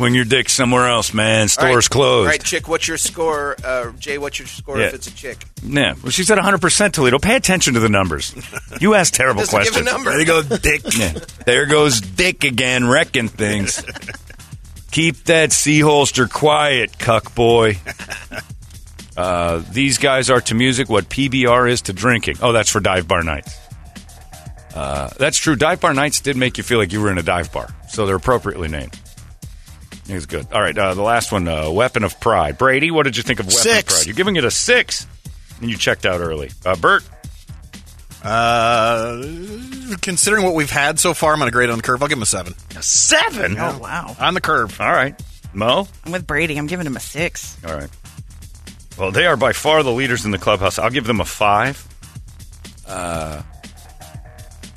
[0.00, 1.48] Swing your dick somewhere else, man.
[1.48, 1.90] Store's right.
[1.90, 2.66] closed." All right, chick.
[2.68, 3.54] What's your score?
[3.62, 4.86] Uh, Jay, what's your score Yeah.
[4.86, 5.44] if it's a chick?
[5.62, 6.94] Yeah, well, she's at 100 percent.
[6.94, 8.34] Toledo, pay attention to the numbers.
[8.80, 9.88] You ask terrible Doesn't give questions.
[9.88, 10.10] a number.
[10.10, 10.80] There you go, Dick.
[10.96, 11.12] Yeah.
[11.44, 13.84] There goes Dick again, wrecking things.
[14.90, 17.76] Keep that sea holster quiet, cuck boy.
[19.16, 22.36] Uh, these guys are to music what PBR is to drinking.
[22.40, 23.54] Oh, that's for dive bar nights.
[24.74, 25.56] Uh, that's true.
[25.56, 28.06] Dive bar nights did make you feel like you were in a dive bar, so
[28.06, 28.98] they're appropriately named.
[30.10, 30.46] It was good.
[30.52, 32.58] All right, uh, the last one, uh, Weapon of Pride.
[32.58, 33.78] Brady, what did you think of Weapon Six.
[33.80, 34.06] of Pride?
[34.06, 35.06] You're giving it a six,
[35.60, 36.50] and you checked out early.
[36.66, 37.04] Uh, Bert,
[38.22, 39.22] Uh,
[40.02, 42.02] considering what we've had so far, I'm going to grade on the curve.
[42.02, 42.54] I'll give him a seven.
[42.76, 43.56] a seven.
[43.58, 44.14] Oh wow.
[44.20, 44.78] On the curve.
[44.80, 45.20] All right,
[45.54, 45.88] Mo.
[46.04, 46.56] I'm with Brady.
[46.58, 47.56] I'm giving him a six.
[47.64, 47.88] All right.
[48.98, 50.78] Well, they are by far the leaders in the clubhouse.
[50.78, 51.82] I'll give them a five.
[52.86, 53.42] Uh,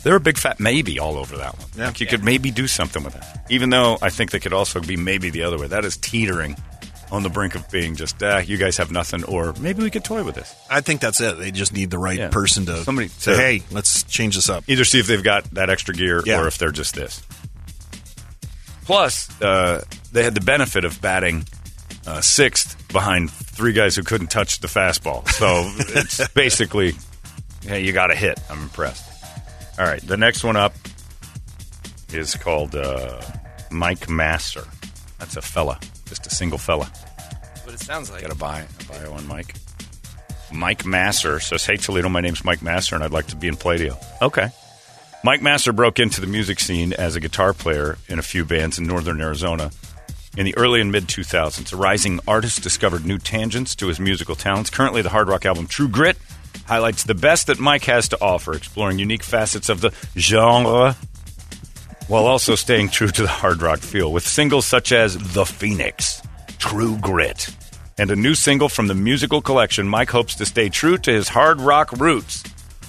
[0.04, 1.68] they're a big fat maybe all over that one.
[1.78, 1.86] Yeah.
[1.88, 3.45] Like you could maybe do something with that.
[3.49, 5.68] Even though I think they could also be maybe the other way.
[5.68, 6.56] That is teetering
[7.12, 10.04] on the brink of being just, ah, you guys have nothing, or maybe we could
[10.04, 10.54] toy with this.
[10.70, 11.38] I think that's it.
[11.38, 12.30] They just need the right Yeah.
[12.30, 15.70] person to Somebody say, "Hey, let's change this up." Either see if they've got that
[15.70, 16.41] extra gear Yeah.
[16.41, 17.22] or if they're just this.
[18.86, 19.82] Plus, uh,
[20.12, 21.45] they had the benefit of batting
[22.06, 25.28] uh, sixth behind three guys who couldn't touch the fastball.
[25.30, 26.93] So it's basically,
[27.66, 28.39] hey, you got a hit.
[28.49, 29.06] I'm impressed.
[29.80, 30.74] All right, the next one up
[32.11, 33.21] is called uh,
[33.71, 34.63] Mike Master.
[35.17, 36.91] That's a fella, just a single fella.
[37.17, 38.21] That's what it sounds like.
[38.21, 39.55] Gotta buy, a bio on Mike.
[40.51, 43.55] Mike Masser says, Hey, Toledo, my name's Mike Masser, and I'd like to be in
[43.55, 43.97] Pladio.
[44.21, 44.49] Okay.
[45.24, 48.78] Mike Masser broke into the music scene as a guitar player in a few bands
[48.78, 49.71] in northern Arizona
[50.38, 51.74] in the early and mid 2000s.
[51.74, 54.69] A rising artist discovered new tangents to his musical talents.
[54.69, 56.17] Currently, the hard rock album True Grit
[56.74, 60.95] highlights the best that Mike has to offer, exploring unique facets of the genre
[62.07, 66.19] while also staying true to the hard rock feel with singles such as The Phoenix,
[66.57, 67.55] True Grit,
[67.99, 69.88] and a new single from the musical collection.
[69.88, 72.43] Mike hopes to stay true to his hard rock roots.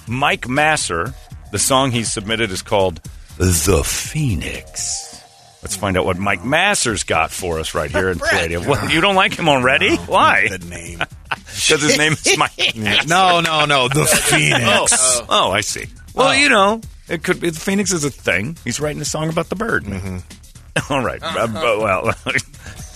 [0.07, 1.13] Mike Masser,
[1.51, 3.01] the song he's submitted is called
[3.37, 5.21] The Phoenix.
[5.61, 8.65] Let's find out what Mike Masser's got for us right here in Palladium.
[8.65, 9.95] What, you don't like him already?
[9.95, 10.47] Why?
[10.47, 11.03] The name.
[11.55, 12.75] Because his name is Mike.
[13.07, 13.87] no, no, no.
[13.87, 14.93] The Phoenix.
[15.21, 15.85] Oh, oh, I see.
[16.13, 18.57] Well, you know, it could be the Phoenix is a thing.
[18.63, 19.85] He's writing a song about the bird.
[20.89, 21.21] All right.
[21.23, 22.13] Uh, but, well,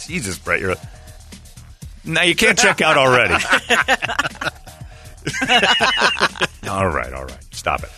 [0.05, 0.75] Jesus, Brett, you're.
[2.03, 3.35] Now you can't check out already.
[6.67, 7.53] all right, all right.
[7.53, 7.91] Stop it.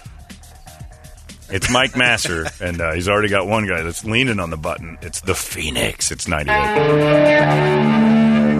[1.49, 4.97] It's Mike Masser, and uh, he's already got one guy that's leaning on the button.
[5.01, 6.11] It's the Phoenix.
[6.11, 8.50] It's 98.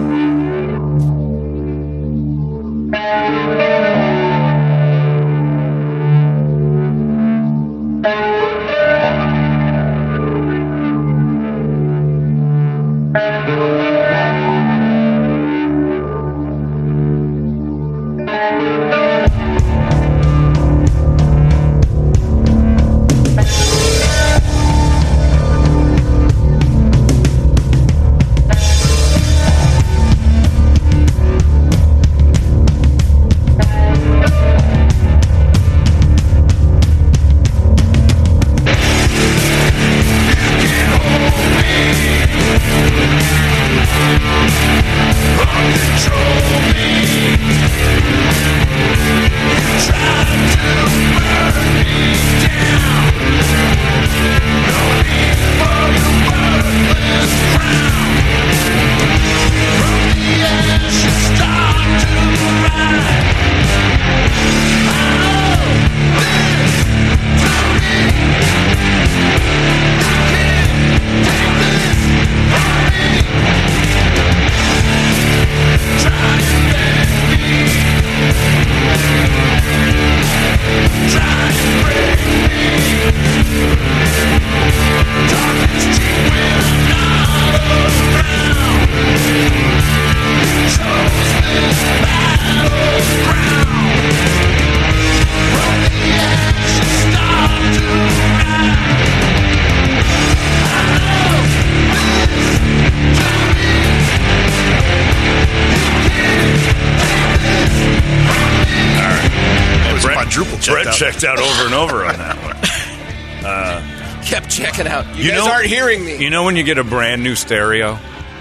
[115.62, 116.16] Aren't hearing me.
[116.22, 117.98] You know when you get a brand new stereo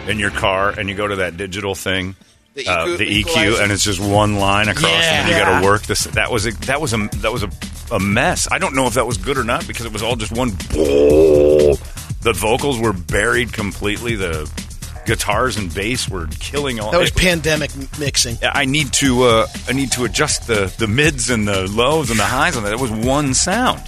[0.07, 2.15] in your car and you go to that digital thing,
[2.55, 5.65] The uh, EQ the EQ, and it's just one line across, and you got to
[5.65, 6.05] work this.
[6.05, 7.49] That was a, that was a that was a,
[7.91, 8.47] a mess.
[8.51, 10.49] I don't know if that was good or not because it was all just one.
[10.49, 14.15] The vocals were buried completely.
[14.15, 14.49] The
[15.05, 16.91] guitars and bass were killing all.
[16.91, 18.37] That was it- pandemic mixing.
[18.43, 22.19] I need to uh, I need to adjust the the mids and the lows and
[22.19, 22.73] the highs on that.
[22.73, 23.81] It was one sound.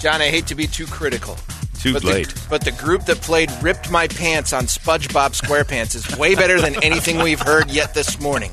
[0.00, 1.36] John, I hate to be too critical.
[1.82, 2.28] Too but late.
[2.28, 6.60] The, but the group that played "Ripped My Pants" on SpongeBob SquarePants is way better
[6.60, 8.52] than anything we've heard yet this morning.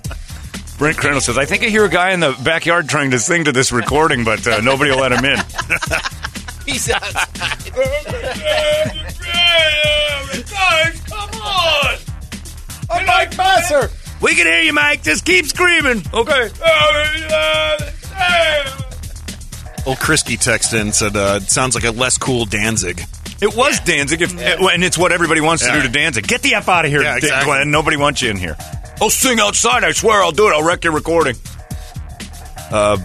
[0.79, 3.43] Brent Crandall says, I think I hear a guy in the backyard trying to sing
[3.43, 5.37] to this recording, but uh, nobody will let him in.
[6.65, 7.27] He's outside.
[10.49, 11.97] Guys, come on!
[12.89, 13.91] I'm Mike Messer.
[14.21, 15.03] We can hear you, Mike.
[15.03, 16.01] Just keep screaming.
[16.13, 16.49] Okay.
[19.85, 23.03] Old Krisky texted in and said, uh, it sounds like a less cool Danzig.
[23.41, 26.27] It was Danzig, if, and it's what everybody wants to do to Danzig.
[26.27, 27.45] Get the F out of here, Yeah, exactly.
[27.45, 27.71] Glenn.
[27.71, 28.55] Nobody wants you in here.
[29.01, 29.83] I'll sing outside.
[29.83, 30.53] I swear I'll do it.
[30.53, 31.35] I'll wreck your recording.
[32.71, 32.97] Uh,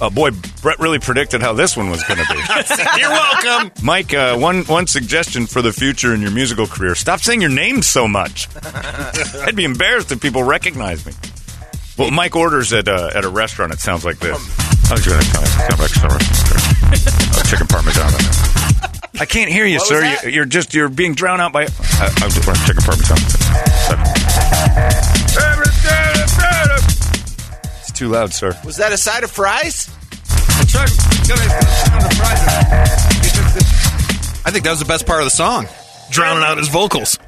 [0.00, 2.38] uh, boy, Brett really predicted how this one was going to be.
[3.00, 3.70] You're welcome.
[3.82, 7.50] Mike, uh, one one suggestion for the future in your musical career: stop saying your
[7.50, 8.48] name so much.
[9.46, 11.12] I'd be embarrassed if people recognize me.
[11.96, 13.72] Well, Mike orders at uh, at a restaurant.
[13.72, 14.36] It sounds like this.
[14.90, 18.90] I was going to sound like some uh, chicken parmesan.
[19.20, 20.16] I can't hear you, What sir.
[20.24, 21.62] You, you're just you're being drowned out by.
[21.62, 23.16] I, I just want chicken parmesan.
[27.80, 28.58] It's too loud, sir.
[28.64, 29.88] Was that a side of fries?
[34.46, 35.66] I think that was the best part of the song.
[36.10, 37.18] Drowning out his vocals.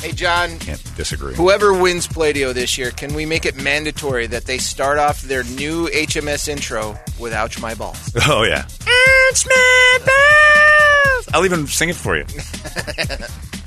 [0.00, 0.58] Hey, John.
[0.58, 1.34] Can't disagree.
[1.34, 5.44] Whoever wins Pladio this year, can we make it mandatory that they start off their
[5.44, 8.12] new HMS intro with "Ouch My Balls"?
[8.26, 8.64] Oh yeah.
[8.84, 10.71] It's my balls.
[11.32, 12.24] I'll even sing it for you.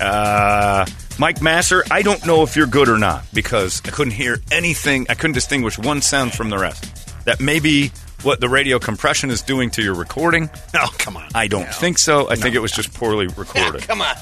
[0.00, 0.86] uh,
[1.18, 5.06] Mike Masser, I don't know if you're good or not because I couldn't hear anything.
[5.08, 7.24] I couldn't distinguish one sound from the rest.
[7.24, 7.90] That may be
[8.22, 10.50] what the radio compression is doing to your recording.
[10.78, 11.28] Oh, come on.
[11.34, 12.28] I don't think so.
[12.28, 13.82] I think it was just poorly recorded.
[13.88, 14.14] Come on.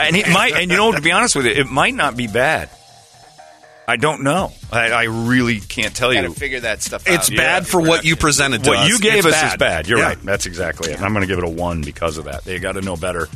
[0.00, 2.26] and it might, and you know, to be honest with you, it might not be
[2.26, 2.68] bad.
[3.86, 4.52] I don't know.
[4.70, 6.18] I, I really can't tell you.
[6.20, 6.34] Got to you.
[6.34, 7.14] figure that stuff out.
[7.14, 7.36] It's out.
[7.36, 8.88] bad for what you presented to what us.
[8.88, 9.88] you gave It's us is bad.
[9.88, 10.04] You're Yeah.
[10.08, 10.22] right.
[10.22, 10.96] That's exactly it.
[10.96, 12.44] And I'm going to give it a one because of that.
[12.44, 13.28] They got to know better.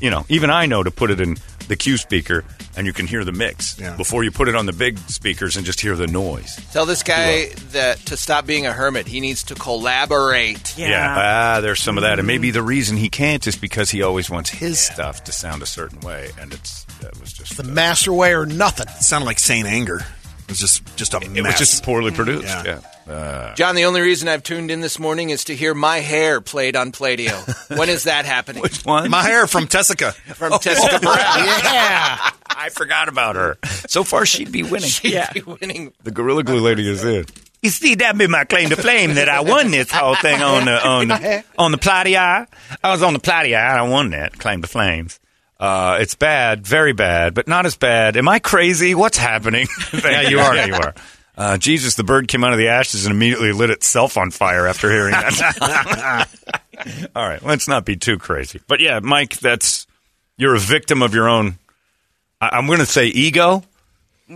[0.00, 1.36] You know, even I know to put it in
[1.68, 2.44] the Q speaker
[2.76, 3.96] and you can hear the mix Yeah.
[3.96, 6.58] before you put it on the big speakers and just hear the noise.
[6.72, 10.76] Tell this guy that to stop being a hermit, he needs to collaborate.
[10.76, 11.14] Yeah.
[11.56, 12.18] Ah, there's some of that.
[12.18, 15.62] And maybe the reason he can't is because he always wants his stuff to sound
[15.62, 16.30] a certain way.
[16.40, 18.86] And it's, that was just, The master way or nothing.
[18.88, 20.04] It sounded like Saint Anger.
[20.52, 21.58] It was just just a it mess.
[21.58, 22.44] was just poorly produced.
[22.44, 22.80] Yeah.
[23.06, 23.12] Yeah.
[23.12, 26.42] Uh, John, the only reason I've tuned in this morning is to hear my hair
[26.42, 27.32] played on Pladio.
[27.78, 28.62] when is that happening?
[28.62, 29.10] which one?
[29.10, 30.12] My hair from Tessica.
[30.12, 31.16] From Tessica Brown.
[31.16, 32.30] Yeah.
[32.50, 33.56] I forgot about her.
[33.88, 34.90] So far, she'd be winning.
[34.90, 35.94] She'd be winning.
[36.02, 37.24] The Gorilla Glue lady is in.
[37.62, 40.66] You see, that be my claim to fame that I won this whole thing on
[40.66, 42.46] the on the on the Platia.
[42.84, 43.56] I was on the Platia.
[43.56, 45.18] I won that claim to flames.
[45.62, 48.16] Uh, it's bad, very bad, but not as bad.
[48.16, 48.96] Am I crazy?
[48.96, 49.68] What's happening?
[49.92, 50.56] yeah, you are.
[50.56, 50.94] Yeah, you are.
[51.36, 54.66] Uh, Jesus, the bird came out of the ashes and immediately lit itself on fire
[54.66, 56.28] after hearing that.
[57.14, 58.60] All right, let's not be too crazy.
[58.66, 59.86] But yeah, Mike, that's
[60.36, 61.58] you're a victim of your own.
[62.40, 63.62] I, I'm going to say ego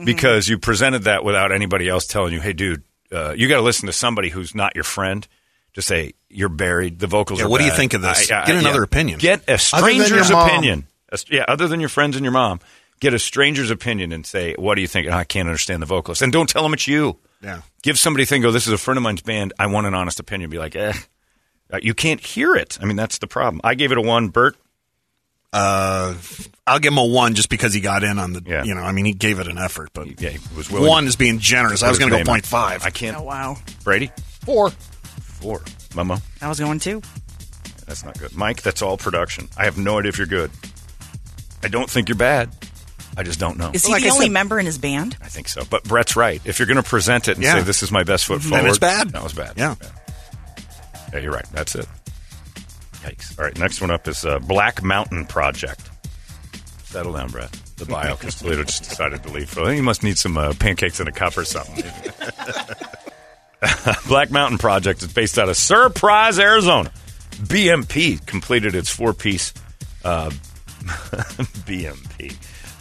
[0.05, 3.63] because you presented that without anybody else telling you, "Hey, dude, uh, you got to
[3.63, 5.27] listen to somebody who's not your friend."
[5.73, 7.01] Just say you're buried.
[7.01, 7.49] The vocals Yeah, are.
[7.49, 8.31] what do you think of this?
[8.31, 8.85] I- I- Get another yeah.
[8.85, 9.19] opinion.
[9.19, 10.49] Get a stranger's your mom.
[10.49, 10.87] opinion.
[11.13, 12.61] A- yeah, other than your friends and your mom,
[13.01, 15.87] get a stranger's opinion and say, "What do you think?" "Oh, I can't understand the
[15.87, 17.19] vocalist, and don't tell them it's you.
[17.43, 17.63] Yeah.
[17.83, 18.43] Give somebody a thing.
[18.43, 19.53] Go, this is a friend of mine's band.
[19.59, 20.51] I want an honest opinion.
[20.51, 20.93] Be like, eh,
[21.73, 22.79] Uh, you can't hear it.
[22.81, 23.61] I mean, that's the problem.
[23.65, 24.29] I gave it a one.
[24.29, 24.57] Bert,
[25.53, 26.15] Uh,
[26.67, 28.43] I'll give him a one just because he got in on the.
[28.45, 28.65] Yeah.
[28.65, 30.89] You know, I mean, he gave it an effort, but yeah, he was willing.
[30.89, 31.83] one is being generous.
[31.83, 32.85] I was going to go Put point five.
[32.85, 33.17] I can't.
[33.17, 33.57] Oh, wow.
[33.85, 34.11] Brady,
[34.45, 34.71] Four.
[34.71, 35.61] four.
[35.91, 37.01] Momo, I was going to.
[37.87, 38.35] That's not good.
[38.35, 39.49] Mike, that's all production.
[39.57, 40.51] I have no idea if you're good.
[41.67, 42.49] I don't think you're bad.
[43.17, 43.73] I just don't know.
[43.75, 45.17] Is he Like the I only said- member in his band?
[45.21, 45.65] I think so.
[45.69, 46.41] But Brett's right.
[46.45, 47.55] If you're going to present it and Yeah.
[47.57, 49.11] say this is my best foot Then forward, it's bad.
[49.11, 49.55] That was bad.
[49.57, 49.75] Yeah.
[51.13, 51.47] Yeah, you're right.
[51.53, 51.87] That's it.
[53.03, 53.37] Yikes.
[53.37, 55.81] All right, next one up is uh, Black Mountain Project.
[56.85, 57.51] Settle down, Brett.
[57.79, 59.55] The bio, because Toledo just decided to leave.
[59.57, 61.85] Well, he must need some uh, pancakes in a cup or something.
[64.09, 66.93] Black Mountain Project is based out of Surprise, Arizona.
[67.33, 69.53] BMP completed its four-piece
[70.05, 70.31] uh,
[71.67, 72.35] BMP.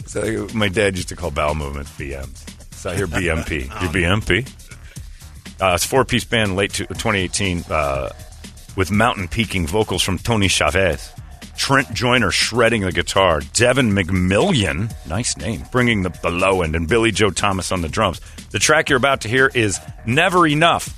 [0.06, 2.74] So my dad used to call bowel movements BMs.
[2.74, 3.62] So I hear BMP.
[3.82, 4.46] Your BMP?
[5.60, 8.10] Uh, it's a four piece band, late to, 2018, uh,
[8.76, 11.10] with mountain peaking vocals from Tony Chavez.
[11.56, 13.40] Trent Joyner shredding the guitar.
[13.54, 18.20] Devin McMillian, nice name, bringing the below end, and Billy Joe Thomas on the drums.
[18.50, 20.92] The track you're about to hear is Never Enough.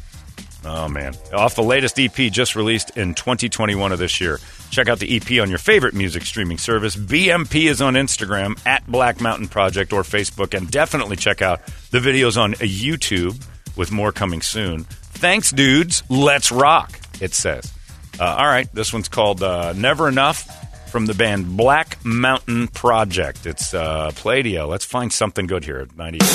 [0.64, 1.14] Oh, man.
[1.32, 4.40] Off the latest EP just released in 2021 of this year.
[4.70, 6.94] Check out the EP on your favorite music streaming service.
[6.94, 11.60] BMP is on Instagram at Black Mountain Project or Facebook, and definitely check out
[11.90, 13.44] the videos on YouTube
[13.76, 14.84] with more coming soon.
[14.84, 16.02] Thanks, dudes.
[16.08, 17.72] Let's rock, it says.
[18.20, 23.46] Uh, all right, this one's called uh, Never Enough from the band Black Mountain Project.
[23.46, 24.68] It's uh, Pladio.
[24.68, 26.28] Let's find something good here at 98.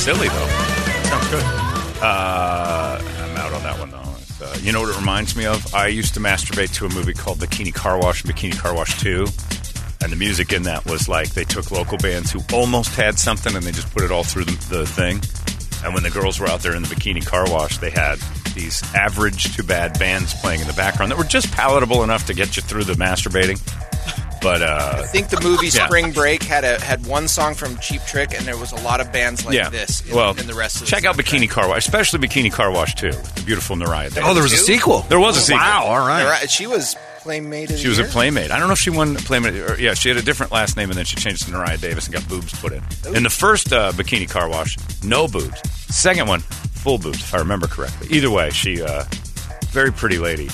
[0.00, 0.48] Silly, though.
[1.04, 1.44] Sounds good.
[2.02, 4.46] Uh, I'm out on that one, though.
[4.46, 5.74] Uh, you know what it reminds me of?
[5.74, 8.98] I used to masturbate to a movie called Bikini Car Wash and Bikini Car Wash
[8.98, 9.26] 2.
[10.02, 13.54] And the music in that was like they took local bands who almost had something
[13.54, 15.20] and they just put it all through the, the thing.
[15.84, 18.18] And when the girls were out there in the bikini car wash, they had
[18.54, 22.34] these average to bad bands playing in the background that were just palatable enough to
[22.34, 23.60] get you through the masturbating.
[24.42, 25.86] But uh, I think the movie Yeah.
[25.86, 29.00] Spring Break had a had one song from Cheap Trick, and there was a lot
[29.00, 30.06] of bands like yeah, this.
[30.08, 32.70] In, well, in the rest of the check out Bikini Car Wash, especially Bikini Car
[32.70, 33.12] Wash too.
[33.12, 34.24] the beautiful Neriah Davis.
[34.24, 35.00] Oh, there was a sequel.
[35.08, 35.58] There was a sequel.
[35.60, 36.24] Wow, all right.
[36.24, 38.50] Right, She was Playmate of the She was a playmate.
[38.50, 39.54] I don't know if she won playmate.
[39.54, 42.06] Or, yeah, she had a different last name, and then she changed to Neriah Davis
[42.06, 42.82] and got boobs put in.
[43.14, 45.60] In the first uh, bikini car wash, no boobs.
[45.94, 48.08] Second one, full boobs, if I remember correctly.
[48.10, 49.04] Either way, she uh,
[49.68, 50.48] very pretty lady,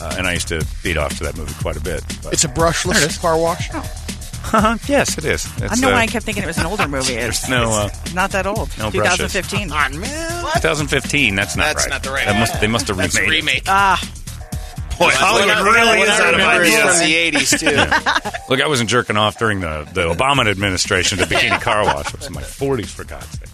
[0.00, 2.02] uh, and I used to beat off to that movie quite a bit.
[2.22, 2.32] But.
[2.32, 3.68] It's a brushless car wash.
[4.88, 5.46] yes, it is.
[5.60, 7.14] I It's, don't know uh, why I kept thinking it was an older movie.
[7.20, 8.68] It's, There's no, uh, it's not that old.
[8.78, 9.68] no 2015.
[9.68, 9.90] brushes.
[10.00, 10.62] 2015.
[10.62, 11.34] 2015.
[11.34, 11.90] That's not That's right.
[11.90, 12.40] not the right That one.
[12.40, 13.28] must, they must have That's remade.
[13.32, 13.36] it.
[13.36, 13.62] remake.
[13.68, 14.00] Ah,
[14.98, 16.80] Boy, Hollywood really is out of ideas.
[16.82, 18.40] from the '80s too.
[18.50, 22.12] Look, I wasn't jerking off during the, the Obama administration to Bikini Car Wash.
[22.12, 23.48] I was in my 40s, for God's sake.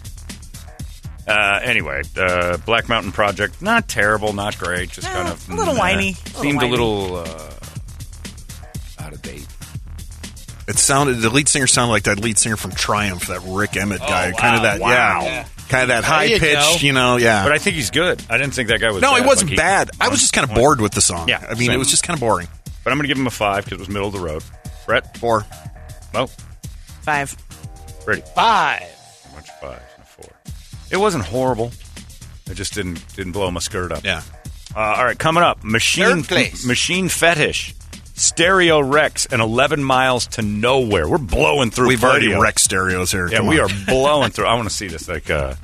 [1.27, 5.55] Uh, anyway, uh, Black Mountain Project, not terrible, not great, just Eh, kind of a
[5.55, 5.79] little meh.
[5.79, 6.67] whiny, a little Seemed whiny.
[6.67, 7.49] a little uh,
[8.99, 9.45] out of date.
[10.69, 13.99] It sounded the lead singer sounded like that lead singer from Triumph, that Rik Emmett
[13.99, 14.31] guy.
[14.31, 15.21] wow, kind of that, wow.
[15.23, 16.85] yeah, kind of that high you pitched, go.
[16.85, 17.43] you know, yeah.
[17.43, 18.21] But I think he's good.
[18.29, 19.01] I didn't think that guy was.
[19.01, 19.23] no, bad.
[19.23, 19.91] it wasn't Like, he- bad.
[19.99, 21.27] I was just kind of bored with the song.
[21.29, 21.71] Yeah, I mean, same.
[21.71, 22.47] it was just kind of boring.
[22.83, 24.43] But I'm going to give him a five because it was middle of the road.
[24.85, 25.45] Brett, Four.
[26.15, 26.27] oh,
[27.01, 27.35] five.
[28.05, 28.83] Brady, Five.
[30.91, 31.71] It wasn't horrible.
[32.49, 34.03] It just didn't didn't blow my skirt up.
[34.05, 34.21] Yeah.
[34.75, 36.65] Uh, all right, coming up, machine Third place.
[36.65, 37.73] machine fetish,
[38.13, 41.07] stereo Rex, and eleven miles to nowhere.
[41.09, 41.87] We're blowing through.
[41.87, 42.41] We've already Pladio.
[42.41, 43.27] wrecked stereos here.
[43.27, 43.71] Yeah, Come we on.
[43.71, 44.45] are blowing through.
[44.45, 45.07] I want to see this.
[45.07, 45.55] Like, uh,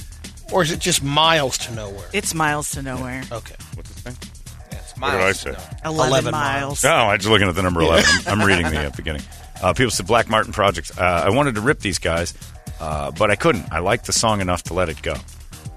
[0.52, 2.08] Or is it just miles to nowhere?
[2.14, 3.24] It's miles to nowhere.
[3.32, 3.56] Okay.
[3.76, 4.18] what's this thing?
[4.72, 5.40] It's What did I miles.
[5.40, 5.56] say?
[5.86, 6.84] 11, 11 miles.
[6.84, 8.06] No, I'm just looking at the number 11.
[8.28, 9.22] I'm, I'm reading the uh, beginning.
[9.62, 10.98] Uh, people said Black Martin Projects.
[10.98, 12.34] Uh, I wanted to rip these guys,
[12.80, 13.72] uh, but I couldn't.
[13.72, 15.16] I liked the song enough to let it go.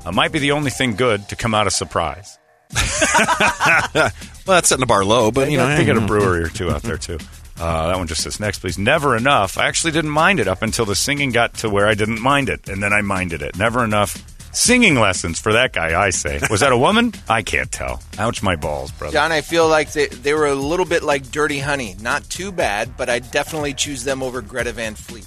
[0.05, 2.39] Uh, might be the only thing good to come out of surprise.
[2.75, 4.11] well,
[4.47, 6.83] that's setting the bar low, but you know, they got a brewery or two out
[6.83, 7.19] there too.
[7.59, 8.77] Uh, that one just says next, please.
[8.79, 9.57] Never enough.
[9.57, 12.49] I actually didn't mind it up until the singing got to where I didn't mind
[12.49, 13.57] it, and then I minded it.
[13.57, 14.23] Never enough
[14.53, 16.01] singing lessons for that guy.
[16.01, 17.13] I say, was that a woman?
[17.29, 18.03] I can't tell.
[18.19, 19.13] Ouch, my balls, brother.
[19.13, 21.95] John, I feel like they, they were a little bit like Dirty Honey.
[22.01, 25.27] Not too bad, but I definitely choose them over Greta Van Fleet.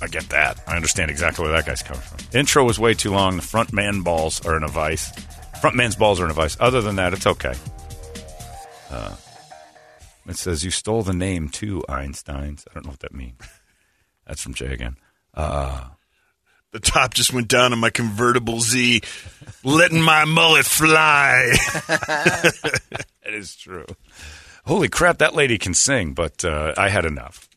[0.00, 0.60] I get that.
[0.66, 2.18] I understand exactly where that guy's coming from.
[2.38, 3.36] Intro was way too long.
[3.36, 5.10] The front man balls are in a vice.
[5.60, 6.56] Front man's balls are in a vice.
[6.60, 7.54] Other than that, it's okay.
[8.90, 9.14] Uh,
[10.26, 12.64] it says you stole the name too, Einstein's.
[12.70, 13.40] I don't know what that means.
[14.26, 14.96] That's from Jay again.
[15.34, 15.88] Uh,
[16.72, 19.00] The top just went down on my convertible Z,
[19.64, 21.50] letting my mullet fly.
[21.88, 23.86] that is true.
[24.66, 27.47] Holy crap, that lady can sing, but uh, I had enough.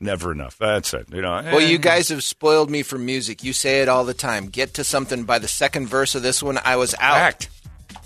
[0.00, 0.56] Never enough.
[0.58, 1.08] That's it.
[1.12, 1.42] You know.
[1.44, 1.80] Well, you eh.
[1.80, 3.44] guys have spoiled me for music.
[3.44, 4.46] You say it all the time.
[4.46, 6.58] Get to something by the second verse of this one.
[6.64, 7.16] I was out.
[7.16, 7.48] Fact.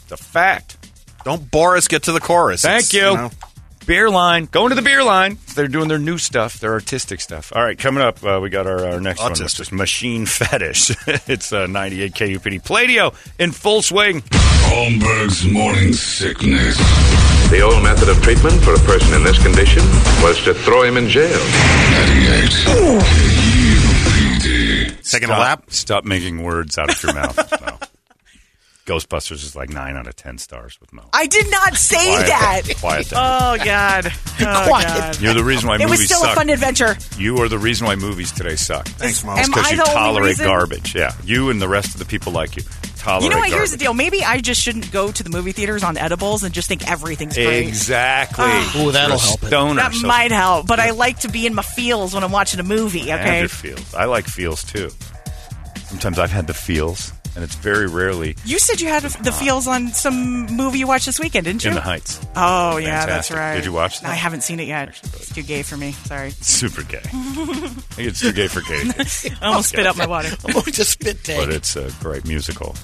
[0.02, 0.90] It's a fact.
[1.24, 1.88] Don't bore us.
[1.88, 2.62] Get to the chorus.
[2.62, 3.02] Thank It's, you.
[3.02, 3.30] know,
[3.86, 4.46] Beer line.
[4.46, 5.38] Going to the beer line.
[5.54, 7.52] They're doing their new stuff, their artistic stuff.
[7.54, 10.90] All right, coming up, uh, we got our, our next one, which is Machine Fetish.
[11.28, 12.62] it's uh, 98 KUPD.
[12.62, 14.22] Pladio in full swing.
[14.22, 17.33] Holmberg's morning sickness.
[17.50, 19.82] The old method of treatment for a person in this condition
[20.22, 21.30] was to throw him in jail.
[21.30, 22.50] 98
[23.94, 25.10] KUPD.
[25.10, 25.64] taking a Stop- lap.
[25.68, 27.36] Stop making words out of your mouth.
[27.60, 27.78] Mo.
[28.86, 31.04] Ghostbusters is like 9 out of 10 stars with Mo.
[31.12, 32.62] I did not say Quiet that.
[32.66, 32.74] down.
[32.76, 33.22] Quiet down.
[33.60, 34.12] Oh God.
[34.40, 34.88] Oh, Quiet.
[34.88, 35.20] God.
[35.20, 36.32] You're the reason why It was movies still suck.
[36.32, 36.96] a fun adventure.
[37.16, 38.86] You are the reason why movies today suck.
[38.88, 39.36] Thanks, Mo.
[39.36, 40.46] Am because you tolerate reason?
[40.46, 40.92] garbage.
[40.94, 42.64] Yeah, you and the rest of the people like you
[43.04, 43.24] tolerate.
[43.24, 43.50] You know what?
[43.50, 43.56] Garbage.
[43.58, 43.94] Here's the deal.
[43.94, 47.34] Maybe I just shouldn't go to the movie theaters on edibles and just think everything's
[47.34, 47.66] great.
[47.68, 48.44] Exactly.
[48.46, 48.82] Ah.
[48.82, 49.46] Ooh, that'll help it.
[49.46, 49.74] Stoner.
[49.80, 52.60] That so might help, but I like to be in my feels when I'm watching
[52.60, 53.08] a movie.
[53.10, 53.40] have Okay.
[53.40, 53.94] your feels.
[53.94, 54.90] I like feels too.
[55.86, 59.66] Sometimes I've had the feels, and it's very rarely You said you had the feels
[59.66, 61.70] on some movie you watched this weekend, didn't you?
[61.70, 62.20] in the heights.
[62.36, 63.36] Oh yeah, that's Fantastic.
[63.36, 63.54] right.
[63.56, 64.10] Did you watch that?
[64.10, 64.88] I haven't seen it yet.
[64.90, 65.92] It's too gay for me.
[65.92, 66.30] Sorry.
[66.30, 67.00] Super gay.
[67.04, 68.82] I think it's too gay for gay,
[69.42, 70.28] I almost spit out my water.
[70.44, 71.38] I'm going to spit take.
[71.38, 72.74] but it's a great musical.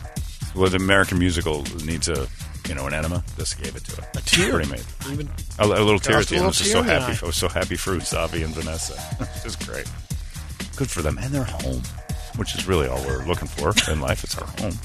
[0.54, 2.26] Well, the American musical needs a
[2.68, 3.22] you know an enema.
[3.36, 4.08] This gave it to it.
[4.16, 4.50] A tear.
[4.54, 5.12] Pretty amazing.
[5.12, 5.28] Even
[5.58, 6.44] A, a little tear at Crossed the end.
[6.44, 7.12] I little was just so tear in the happy.
[7.12, 7.18] eye.
[7.22, 8.94] I was so happy for Usnavi and Vanessa.
[9.20, 9.86] It's just great.
[10.76, 11.82] Good for them, and they're home,
[12.36, 14.24] which is really all we're looking for in life.
[14.24, 14.78] It's our home,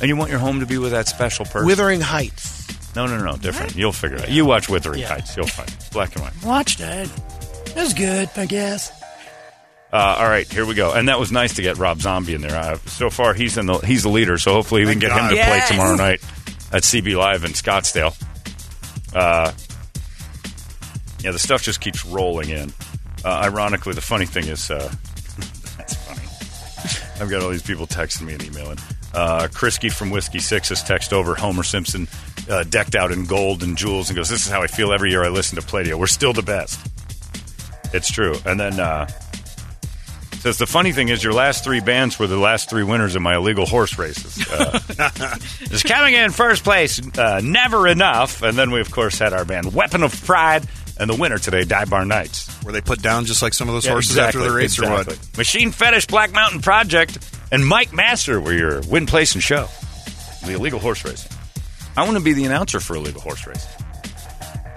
[0.00, 1.66] and you want your home to be with that special person.
[1.66, 2.94] Wuthering Heights.
[2.96, 3.74] no, no, no, different.
[3.76, 4.30] You'll figure it out.
[4.30, 5.08] You watch Wuthering Yeah.
[5.08, 5.36] Heights.
[5.36, 5.88] You'll find it.
[5.92, 6.44] black and white.
[6.44, 7.08] Watched it.
[7.68, 8.90] It was good, I guess.
[9.92, 10.92] Uh, all right, here we go.
[10.92, 12.56] And that was nice to get Rob Zombie in there.
[12.56, 14.38] Uh, so far, he's in the he's the leader.
[14.38, 15.68] So hopefully, we can get him to Yes.
[15.68, 16.20] play tomorrow night
[16.72, 18.14] at CB Live in Scottsdale.
[19.14, 19.52] Uh,
[21.20, 22.72] yeah, the stuff just keeps rolling in.
[23.24, 24.92] Uh, ironically, the funny thing is, uh.
[27.20, 28.78] I've got all these people texting me and emailing.
[29.12, 32.08] Uh, Krisky from Whiskey Six has text over Homer Simpson,
[32.50, 35.10] uh, decked out in gold and jewels, and goes, "This is how I feel every
[35.10, 35.96] year I listen to Pladio.
[35.96, 36.80] We're still the best."
[37.92, 38.34] It's true.
[38.44, 39.06] And then uh,
[40.44, 43.22] says the funny thing is your last three bands were the last three winners in
[43.22, 44.46] my illegal horse races.
[44.50, 44.78] Uh,
[45.68, 48.42] just coming in first place, uh, never enough.
[48.42, 51.64] And then we of course had our band Weapon of Pride, and the winner today,
[51.64, 52.53] Die Bar Nights.
[52.64, 54.78] Were they put down just like some of those Yeah, horses exactly, after the race,
[54.78, 55.36] or what?
[55.36, 57.18] Machine Fetish, Black Mountain Project,
[57.52, 59.68] and Mike Master were your win, place, and show.
[60.44, 61.30] The illegal horse racing.
[61.96, 63.70] I want to be the announcer for illegal horse racing.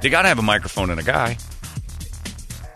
[0.02, 1.38] You got to have a microphone and a guy.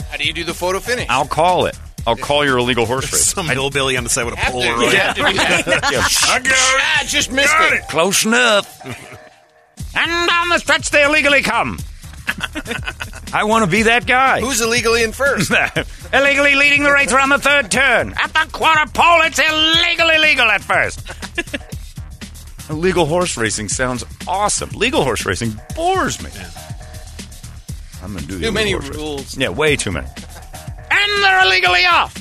[0.09, 1.05] How do you do the photo finish?
[1.09, 1.77] I'll call it.
[2.07, 3.25] I'll call your illegal horse race.
[3.27, 4.63] Some hillbilly on the side with a Have to- pole.
[4.65, 4.93] you right?
[4.93, 5.89] have to do that.
[5.91, 6.33] Yeah.
[6.33, 6.53] I got it.
[6.55, 7.75] Ah, just missed Got it.
[7.83, 7.87] it.
[7.89, 8.85] Close enough.
[9.95, 11.77] and on the stretch they illegally come.
[13.33, 14.41] I want to be that guy.
[14.41, 15.51] Who's illegally in first?
[16.13, 18.13] illegally leading the race around the third turn.
[18.21, 21.01] At the quarter pole, it's illegal, illegal at first.
[22.69, 24.69] Illegal horse racing sounds awesome.
[24.69, 26.29] Legal horse racing bores me.
[28.01, 29.01] I'm going to do Too many horse racing.
[29.01, 29.37] rules.
[29.37, 30.07] Yeah, way too many.
[30.07, 32.15] And they're illegally off.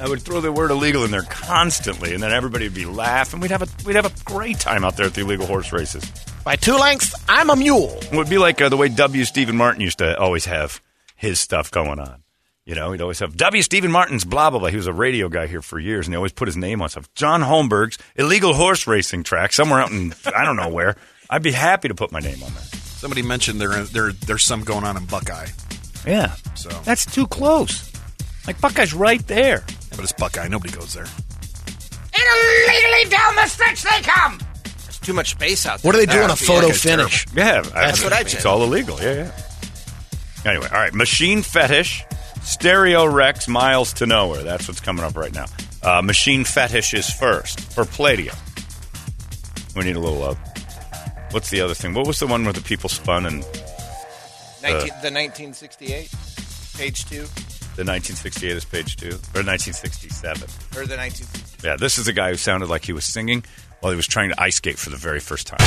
[0.00, 3.38] I would throw the word illegal in there constantly, and then everybody would be laughing.
[3.38, 6.02] We'd have a we'd have a great time out there at the illegal horse races.
[6.44, 7.96] By two lengths, I'm a mule.
[8.02, 9.24] It would be like uh, the way W.
[9.24, 10.80] Stephen Martin used to always have
[11.14, 12.24] his stuff going on.
[12.64, 13.62] You know, he'd always have W.
[13.62, 14.68] Stephen Martin's blah blah blah.
[14.68, 16.88] He was a radio guy here for years, and he always put his name on
[16.88, 17.12] stuff.
[17.14, 20.96] John Holmberg's illegal horse racing track somewhere out in I don't know where.
[21.30, 22.62] I'd be happy to put my name on there.
[22.74, 25.48] Somebody mentioned there, there there's some going on in Buckeye,
[26.06, 27.90] Yeah, So- that's too close.
[28.46, 29.64] Like Buckeye's right there.
[29.90, 30.48] but it's Buckeye.
[30.48, 31.04] Nobody goes there.
[31.04, 32.24] And
[32.68, 34.38] illegally down the stretch they come.
[35.02, 35.88] There's too much space out there.
[35.88, 36.28] What are they doing?
[36.28, 37.26] That A photo like finish.
[37.34, 39.00] Yeah, That's what I It's all illegal.
[39.00, 40.50] Yeah, yeah.
[40.50, 40.94] Anyway, all right.
[40.94, 42.04] Machine Fetish,
[42.42, 44.42] Stereo Rex, Miles to Nowhere.
[44.42, 45.46] That's what's coming up right now.
[45.82, 48.32] Uh, Machine Fetish is first for Pladio.
[49.74, 50.22] We need a little.
[50.22, 50.34] Uh,
[51.30, 51.94] what's the other thing?
[51.94, 53.42] What was the one where the people spun and
[54.62, 56.08] 19, the 1968,
[56.76, 57.22] page two,
[57.74, 60.42] The 1968 is page two, or 1967.
[60.42, 61.66] or the 1960.
[61.66, 63.44] Yeah, this is a guy who sounded like he was singing
[63.82, 65.58] while he was trying to ice skate for the very first time.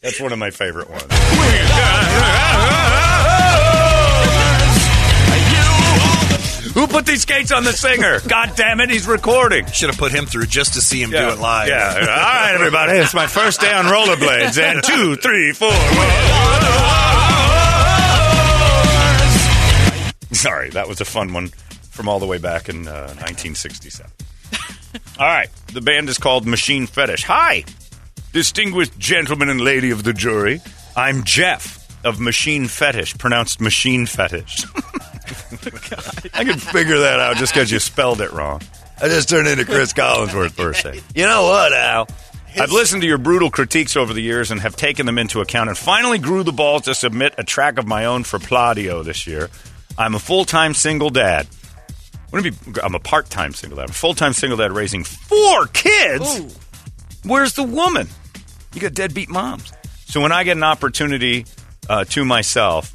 [0.00, 1.02] That's one of my favorite ones.
[6.74, 8.18] Who put these skates on the singer?
[8.28, 9.64] God damn it, he's recording.
[9.66, 11.68] Should have put him through just to see him Yeah, do it live.
[11.68, 11.94] Yeah.
[12.00, 12.98] All right, everybody.
[12.98, 14.58] It's my first day on rollerblades.
[14.60, 15.70] And two, three, four.
[20.44, 21.48] Sorry, that was a fun one
[21.90, 24.10] from all the way back in uh, 1967.
[25.18, 25.48] all right.
[25.72, 27.24] The band is called Machine Fetish.
[27.24, 27.64] Hi,
[28.34, 30.60] distinguished gentleman and lady of the jury.
[30.94, 34.66] I'm Jeff of Machine Fetish, pronounced Machine Fetish.
[36.34, 38.60] I could figure that out just because you spelled it wrong.
[39.00, 41.04] I just turned into Chris Collinsworth a second.
[41.14, 42.06] You know what, Al?
[42.60, 45.70] I've listened to your brutal critiques over the years and have taken them into account
[45.70, 49.26] and finally grew the balls to submit a track of my own for Pladio this
[49.26, 49.48] year.
[49.98, 51.46] I'm a full time single dad.
[52.32, 53.84] Wouldn't be, I'm a part time single dad.
[53.84, 56.58] I'm a full time single dad raising four kids.
[57.24, 58.08] Where's the woman?
[58.74, 59.72] You got deadbeat moms.
[60.06, 61.46] So when I get an opportunity
[61.88, 62.92] uh, to myself,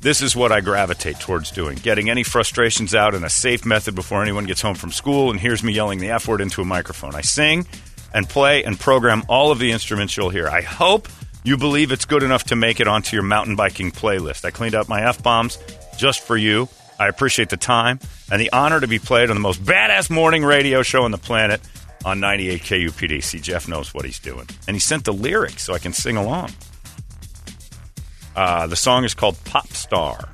[0.00, 3.94] this is what I gravitate towards doing getting any frustrations out in a safe method
[3.94, 6.64] before anyone gets home from school and hears me yelling the F word into a
[6.64, 7.14] microphone.
[7.14, 7.66] I sing
[8.14, 10.48] and play and program all of the instruments you'll hear.
[10.48, 11.08] I hope
[11.44, 14.44] you believe it's good enough to make it onto your mountain biking playlist.
[14.44, 15.58] I cleaned up my F bombs
[16.00, 16.68] just for you.
[16.98, 20.44] I appreciate the time and the honor to be played on the most badass morning
[20.44, 21.60] radio show on the planet
[22.04, 23.22] on 98 KUPD.
[23.22, 24.48] See, Jeff knows what he's doing.
[24.66, 26.50] And he sent the lyrics so I can sing along.
[28.34, 30.28] Uh, the song is called Pop Star.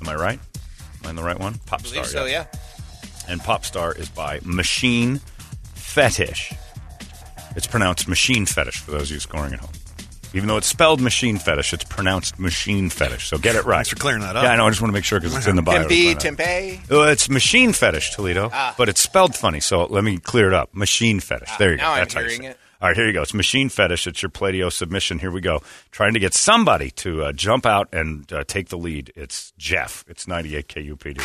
[0.00, 0.38] Am I right?
[1.00, 1.58] Am I in the right one?
[1.66, 2.04] Pop Star.
[2.04, 2.46] so, yeah.
[3.28, 5.20] And Pop Star is by Machine
[5.74, 6.52] Fetish.
[7.56, 9.70] It's pronounced Machine Fetish for those of you scoring at home.
[10.32, 13.28] Even though it's spelled Machine Fetish, it's pronounced Machine Fetish.
[13.28, 13.76] So get it right.
[13.78, 14.44] Thanks for clearing that up.
[14.44, 14.66] Yeah, I know.
[14.66, 15.80] I just want to make sure because it's in the bio.
[15.88, 16.80] Tempe, Tempe.
[16.90, 18.74] Oh, it's Machine Fetish, Toledo, Ah.
[18.78, 19.58] but it's spelled funny.
[19.60, 20.74] So let me clear it up.
[20.74, 21.50] Machine Fetish.
[21.58, 21.82] there you go.
[21.82, 22.58] now I'm That's how you hearing say it.
[22.82, 23.20] All right, here you go.
[23.22, 24.06] It's Machine Fetish.
[24.06, 25.18] It's your Pladio submission.
[25.18, 25.62] Here we go.
[25.90, 29.12] Trying to get somebody to uh, jump out and uh, take the lead.
[29.16, 30.02] It's Jeff.
[30.08, 31.20] It's 98 KUPD.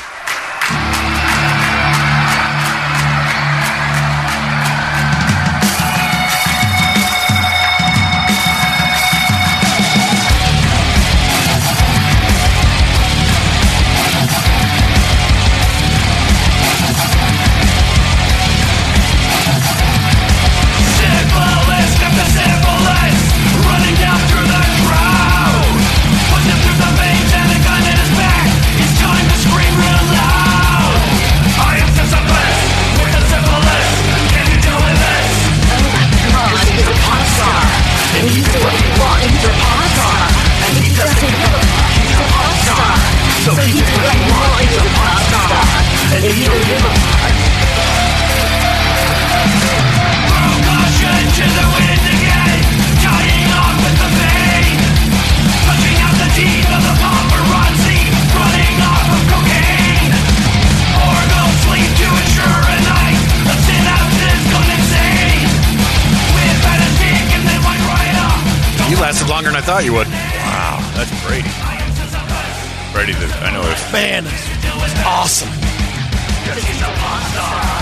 [69.66, 70.08] Thought you would.
[70.08, 71.50] Wow, that's Brady.
[72.94, 73.82] Brady, the, I know this.
[73.92, 74.26] Man,
[75.06, 75.50] awesome.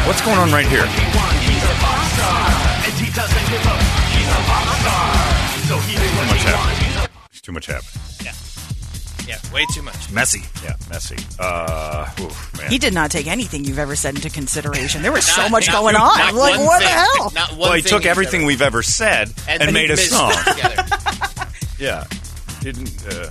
[0.07, 0.85] What's going on right here?
[5.63, 7.09] Too much happening.
[7.31, 8.01] It's too much happening.
[8.23, 8.33] Yeah,
[9.27, 10.09] Yeah, way too much.
[10.11, 10.41] Messy.
[10.63, 11.17] Yeah, messy.
[11.39, 12.69] Uh, oof, man.
[12.71, 15.01] He did not take anything you've ever said into consideration.
[15.01, 16.17] There was so Not- much not- going on.
[16.17, 16.87] not I'm like, one what thing.
[16.89, 17.31] the hell?
[17.35, 19.95] Not one well, he thing took he's everything ever- we've ever said and, made a
[19.95, 20.31] mixed song.
[20.31, 20.82] together.
[21.83, 22.05] Yeah.
[22.61, 22.89] Didn't.
[23.07, 23.27] Uh.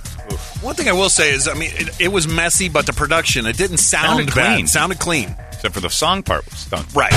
[0.61, 3.45] One thing I will say is, I mean, it, it was messy, but the production,
[3.47, 4.55] it didn't sound Sounded bad.
[4.55, 4.67] clean.
[4.67, 5.35] Sounded clean.
[5.51, 6.85] Except for the song part was stunk.
[6.95, 7.11] Right.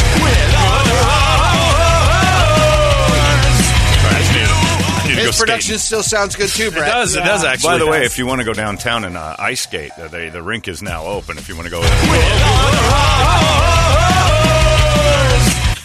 [4.08, 5.46] I need, to go His skating.
[5.46, 6.88] production still sounds good too, It Brett.
[6.90, 7.14] does.
[7.16, 7.68] It does actually.
[7.70, 10.28] By the way, if you want to go downtown and uh, ice skate, uh, they,
[10.30, 11.36] the rink is now open.
[11.38, 11.82] If you want to go,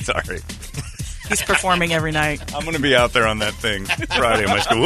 [0.03, 0.39] sorry,
[1.31, 2.53] He's performing every night.
[2.53, 4.45] I'm going to be out there on that thing Friday.
[4.45, 4.81] I might go.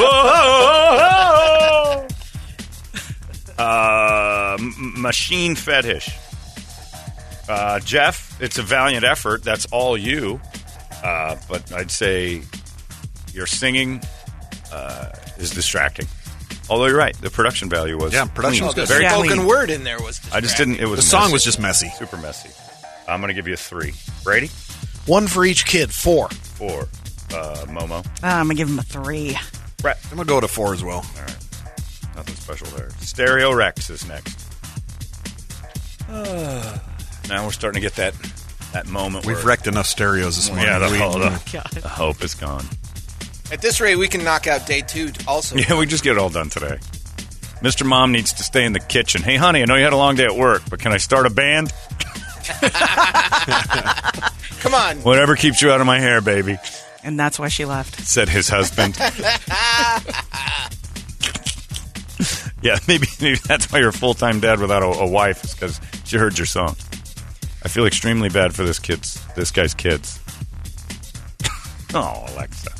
[3.57, 3.63] Whoa!
[3.63, 4.57] Uh,
[4.97, 6.09] machine fetish.
[7.47, 9.43] Uh, Jeff, it's a valiant effort.
[9.43, 10.39] That's all you.
[11.03, 12.41] Uh, but I'd say
[13.33, 14.01] your singing
[14.71, 16.07] uh, is distracting.
[16.69, 18.67] Although you're right, the production value was Yeah, production clean.
[18.67, 18.87] was good.
[18.87, 19.11] Very Yeah.
[19.13, 20.19] Spoken word in there was.
[20.33, 20.75] I just didn't.
[20.79, 21.33] It was The song messy.
[21.33, 21.89] was just messy.
[21.97, 22.49] super messy.
[23.07, 23.93] I'm going to give you a three.
[24.23, 24.49] Brady,
[25.07, 25.91] One for each kid.
[25.93, 26.29] Four.
[26.29, 26.87] four.
[27.33, 29.37] Uh, Momo, Uh, I'm gonna give him a three.
[29.81, 29.99] Brett.
[30.09, 30.97] I'm gonna go to four as well.
[30.97, 31.35] All right,
[32.15, 32.89] nothing special there.
[33.01, 34.39] Stereo Rex is next.
[36.09, 38.13] now we're starting to get that
[38.73, 39.25] that moment.
[39.25, 40.65] We've where, wrecked enough stereos this morning.
[40.67, 41.67] Yeah, the, We- whole- the, God.
[41.71, 42.65] the hope is gone.
[43.51, 45.55] At this rate, we can knock out day two also.
[45.59, 46.77] Yeah, we just get it all done today.
[47.61, 47.85] Mr.
[47.85, 49.21] Mom needs to stay in the kitchen.
[49.23, 51.25] Hey, honey, I know you had a long day at work, but can I start
[51.25, 51.71] a band?
[54.65, 54.97] Come on.
[55.03, 56.57] Whatever keeps you out of my hair, baby,
[57.03, 57.99] And that's why she left.
[57.99, 58.97] said his husband.
[62.63, 65.53] yeah, maybe, maybe that's why you're a full time dad without a, a wife, is
[65.53, 66.75] because she heard your song.
[67.63, 70.19] I feel extremely bad for this kid's this guy's kids.
[71.93, 72.71] oh, Alexa.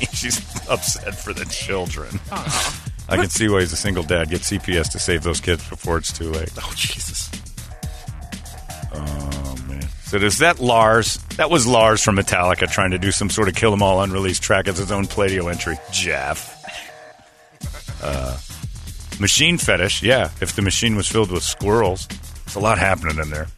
[0.14, 0.38] She's
[0.68, 2.18] upset for the children.
[3.08, 4.30] I can see why he's a single dad.
[4.30, 6.50] Get CPS to save those kids before it's too late.
[6.58, 7.30] Oh Jesus!
[8.92, 9.73] Oh man!
[10.22, 11.16] Is that Lars?
[11.36, 14.42] That was Lars from Metallica trying to do some sort of Kill 'Em All unreleased
[14.42, 15.76] track as his own Pladio entry.
[15.92, 16.50] Jeff.
[18.02, 18.36] Uh,
[19.18, 20.02] machine fetish.
[20.02, 22.06] Yeah, if the machine was filled with squirrels,
[22.44, 23.48] there's a lot happening in there.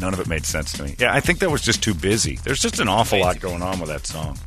[0.00, 0.96] None of it made sense to me.
[0.98, 2.38] Yeah, I think that was just too busy.
[2.42, 4.38] There's just an awful lot going on with that song.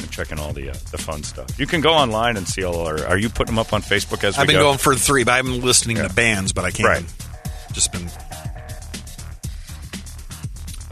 [0.00, 1.58] I'm checking all the uh, the fun stuff.
[1.58, 3.04] You can go online and see all our.
[3.06, 4.64] Are you putting them up on Facebook as we I've been go?
[4.64, 6.08] going for three, but I've been listening Yeah.
[6.08, 6.86] to bands, but I can't.
[6.88, 7.04] Right.
[7.72, 8.08] Just been.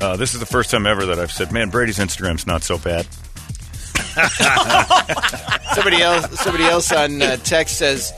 [0.00, 2.78] Uh, this is the first time ever that I've said, "Man, Brady's Instagram's not so
[2.78, 3.06] bad."
[5.74, 6.40] Somebody else.
[6.40, 8.12] Somebody else on uh, text says,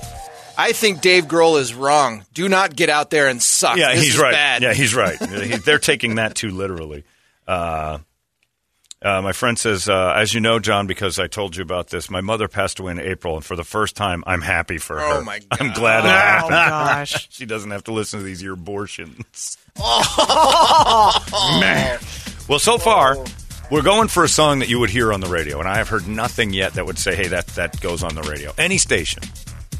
[0.57, 2.25] "I think Dave Grohl is wrong.
[2.35, 3.77] Do not get out there and suck.
[3.77, 4.33] Yeah, This he's right.
[4.33, 4.63] Bad.
[4.63, 5.19] Yeah, he's right.
[5.19, 7.05] He- They're taking that too literally.
[7.47, 7.99] Uh,
[9.03, 12.11] uh, my friend says, uh, as you know, John, because I told you about this,
[12.11, 15.05] my mother passed away in April, and for the first time, I'm happy for her.
[15.19, 15.61] Oh, my God.
[15.61, 16.55] I'm glad it happened.
[16.55, 17.11] Oh happened.
[17.11, 17.29] gosh.
[17.31, 19.57] she doesn't have to listen to these abortions.
[19.81, 21.59] Oh.
[21.61, 21.99] Man.
[22.49, 23.17] Well, so far,
[23.71, 25.89] we're going for a song that you would hear on the radio, and I have
[25.89, 29.23] heard nothing yet that would say, "Hey, that that goes on the radio." Any station.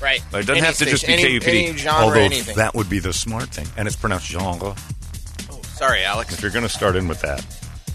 [0.01, 0.21] right.
[0.21, 1.49] It doesn't Any have to just be station, KUPD.
[1.49, 2.57] any, any genre, although anything.
[2.57, 4.75] that would be the smart thing, and it's pronounced genre.
[5.51, 6.33] Oh, sorry, Alex.
[6.35, 7.45] If you're going to start in with that,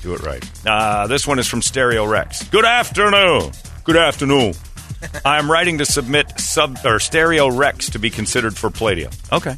[0.03, 0.67] do it right.
[0.67, 2.43] Uh, this one is from Stereo Rex.
[2.49, 3.51] Good afternoon.
[3.85, 4.53] Good afternoon.
[5.25, 9.11] I'm writing to submit sub or Stereo Rex to be considered for Pladio.
[9.31, 9.55] Okay.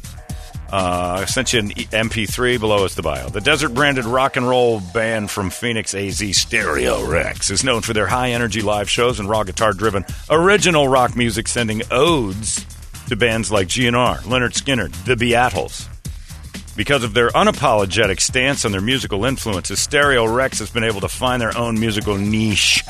[0.72, 3.28] Uh, I sent you an E- MP3 below is the bio.
[3.28, 7.92] The desert branded rock and roll band from Phoenix, AZ, Stereo Rex, is known for
[7.92, 12.66] their high energy live shows and raw guitar driven original rock music, sending odes
[13.08, 15.88] to bands like GNR, Lynyrd Skynyrd, The Beatles.
[16.76, 21.08] Because of their unapologetic stance on their musical influences, Stereo Rex has been able to
[21.08, 22.84] find their own musical niche.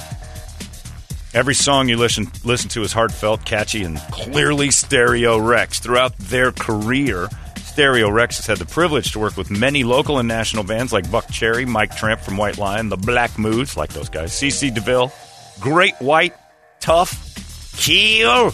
[1.33, 5.79] Every song you listen listen to is heartfelt, catchy, and clearly Stereo Rex.
[5.79, 10.27] Throughout their career, Stereo Rex has had the privilege to work with many local and
[10.27, 14.33] national bands like Buckcherry, Mike Tramp from White Lion, The Black Moods, like those guys,
[14.33, 15.13] CC DeVille,
[15.61, 16.35] Great White,
[16.81, 17.35] Tough,
[17.77, 18.53] Keel,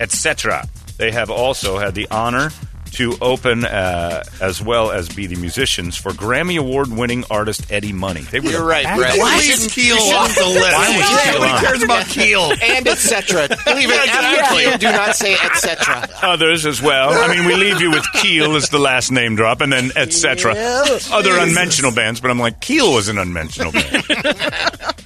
[0.00, 0.66] etc.
[0.96, 2.50] They have also had the honor
[2.94, 7.92] to open uh, as well as be the musicians for Grammy Award winning artist Eddie
[7.92, 8.22] Money.
[8.22, 9.16] They were You're the right, bad Brett.
[9.18, 9.18] guys.
[9.18, 10.72] You Leave shouldn't- Keel you off the list.
[10.76, 11.60] Why would you Keel Nobody on?
[11.60, 12.52] cares about Keel.
[12.62, 13.40] and etc.
[13.74, 14.78] Leave it after Keel.
[14.78, 16.08] Do not say etc.
[16.22, 17.10] Others as well.
[17.12, 20.54] I mean, we leave you with Keel as the last name drop, and then etc.
[21.12, 24.04] Other unmentionable bands, but I'm like, Keel was an unmentionable band.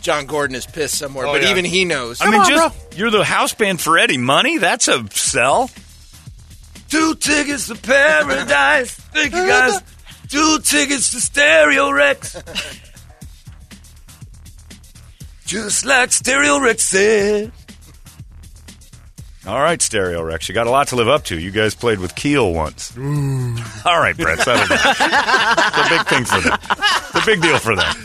[0.00, 1.50] John Gordon is pissed somewhere, Oh, but yeah.
[1.50, 2.22] even he knows.
[2.22, 4.56] I mean, just you're the house band for Eddie Money.
[4.56, 5.70] That's a sell.
[6.90, 8.94] Two tickets to paradise.
[8.94, 9.80] Thank you guys.
[10.28, 12.36] Two tickets to Stereo Rex.
[15.46, 17.52] Just like Stereo Rex said.
[19.46, 20.48] All right, Stereo Rex.
[20.48, 21.38] You got a lot to live up to.
[21.38, 22.96] You guys played with Keel once.
[22.98, 24.38] All right, Brett.
[24.40, 24.78] Settle down.
[24.80, 26.58] it's a big thing for them.
[26.62, 27.96] It's a big deal for them.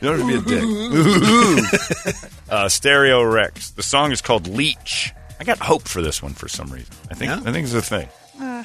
[0.00, 2.30] You don't have to be a dick.
[2.50, 3.70] uh, Stereo Rex.
[3.70, 5.12] The song is called Leech.
[5.38, 6.94] I got hope for this one for some reason.
[7.10, 7.40] I think Yeah?
[7.44, 8.08] I think it's a thing.
[8.40, 8.64] I,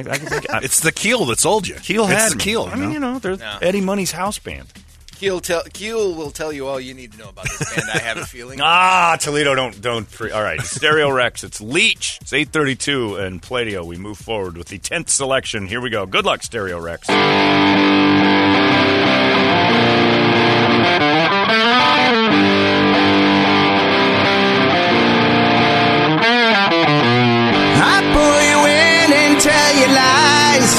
[0.00, 1.74] I think I, It's the Keel that sold you.
[1.76, 2.42] Keel it's had the me.
[2.44, 2.62] Keel.
[2.64, 3.58] I mean, you know, they're No.
[3.62, 4.66] Eddie Money's house band.
[5.12, 7.88] Keel, tell, Keel will tell you all you need to know about this band.
[7.94, 8.58] I have a feeling.
[8.62, 10.10] Ah, Toledo, don't don't.
[10.10, 11.42] Pre- All right, Stereo Rex.
[11.42, 12.18] It's Leech.
[12.20, 13.82] It's eight thirty two, and Pladio.
[13.86, 15.66] We move forward with the tenth selection.
[15.68, 16.04] Here we go.
[16.04, 17.08] Good luck, Stereo Rex.
[29.92, 30.70] Lies.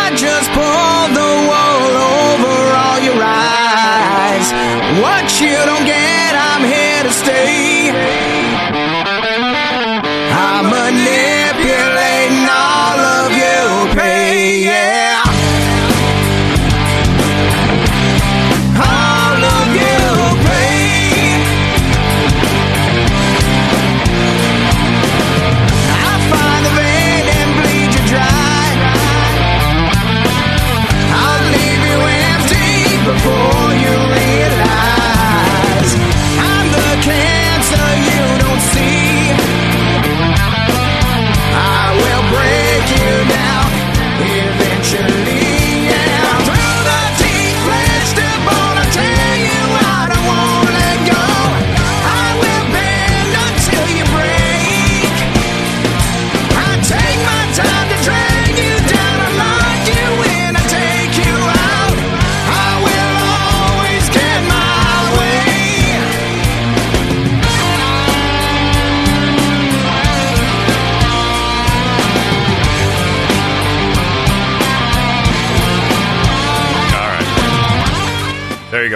[0.00, 4.46] I just pull the wool over all your eyes.
[5.00, 6.01] What you don't get,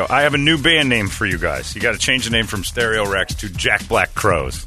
[0.07, 0.15] go.
[0.15, 1.75] I have a new band name for you guys.
[1.75, 4.65] You got to change the name from Stereo Rex to Jack Black Crows.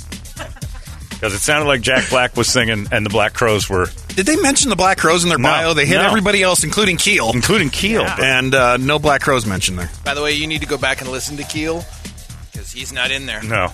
[1.10, 3.88] Because it sounded like Jack Black was singing and the Black Crowes were.
[4.16, 5.74] Did they mention the Black Crowes in their No, bio?
[5.74, 6.04] They hit no.
[6.08, 7.32] everybody else, including Keel.
[7.34, 8.06] Including Keel.
[8.06, 9.90] And uh, no Black Crowes mentioned there.
[10.06, 11.84] By the way, you need to go back and listen to Keel
[12.52, 13.44] because he's not in there.
[13.44, 13.74] No.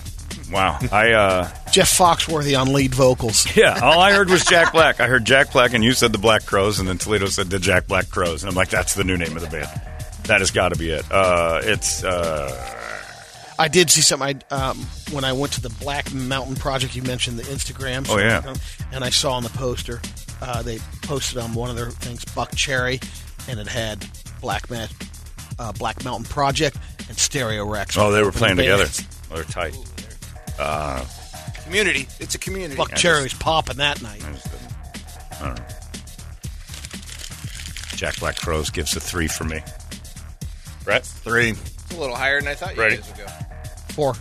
[0.50, 0.78] Wow.
[0.90, 3.46] I, uh, Jeff Foxworthy on lead vocals.
[3.56, 5.00] yeah, all I heard was Jack Black.
[5.00, 7.60] I heard Jack Black and you said the Black Crowes, and then Toledo said the
[7.60, 8.42] Jack Black Crows.
[8.42, 9.68] And I'm like, that's the new name of the band.
[10.26, 11.04] That has got to be it.
[11.10, 12.74] Uh, it's, uh,
[13.58, 14.78] I did see something I, um,
[15.12, 16.94] when I went to the Black Mountain Project.
[16.94, 18.06] You mentioned the Instagram.
[18.10, 18.54] Oh, yeah.
[18.92, 20.00] And I saw on the poster
[20.42, 23.02] uh, they posted on one of their things Buckcherry,
[23.48, 24.06] and it had
[24.40, 24.86] Black Ma-
[25.58, 26.76] uh, Black Mountain Project
[27.08, 27.96] and Stereo Rex.
[27.96, 28.86] oh, they were Opening playing together.
[29.30, 29.76] Oh, they're tight.
[30.58, 31.04] Uh,
[31.64, 32.06] Community.
[32.20, 32.76] It's a community.
[32.80, 34.22] Buckcherry was popping that night.
[34.22, 35.64] I don't know.
[37.96, 39.60] Jack Black Crows gives a three for me.
[40.86, 41.04] Brett?
[41.04, 41.50] Three.
[41.50, 42.96] It's a little higher than I thought you Ready?
[42.96, 43.26] guys would go.
[43.92, 44.14] Four.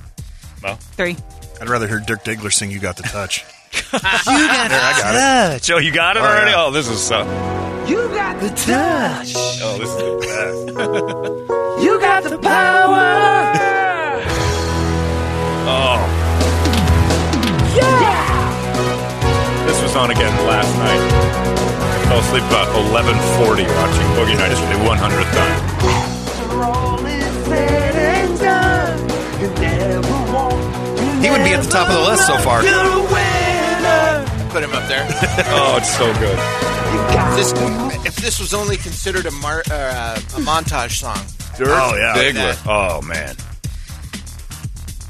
[0.63, 1.15] Well, Three.
[1.61, 3.45] I'd rather hear Dirk Diggler sing "You Got the Touch."
[3.93, 5.61] You got There, I got it.
[5.63, 6.51] Joe, you got it Oh, already?
[6.51, 6.63] yeah.
[6.65, 7.19] Oh, this is so.
[7.87, 9.33] You got the touch.
[9.61, 10.17] Oh, this is the
[11.77, 11.83] best.
[11.83, 13.05] You got the power.
[15.67, 15.97] Oh.
[17.75, 19.65] Yeah.
[19.65, 21.01] This was on again last night.
[21.01, 26.04] I fell asleep about 11:40 watching Boogie Nights for the 100th time.
[31.21, 32.59] He would be at the top of the list so far.
[34.51, 35.05] Put him up there.
[35.57, 36.37] Oh, it's so good.
[37.17, 41.17] If this, if this was only considered a, mar, uh, a montage song,
[41.57, 42.13] Dirk Oh, yeah.
[42.15, 42.55] Diggler.
[42.67, 43.35] Oh man.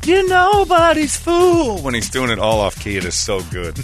[0.06, 1.80] You're nobody's fool.
[1.82, 3.78] When he's doing it all off key, it is so good.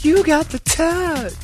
[0.00, 1.34] You got the touch.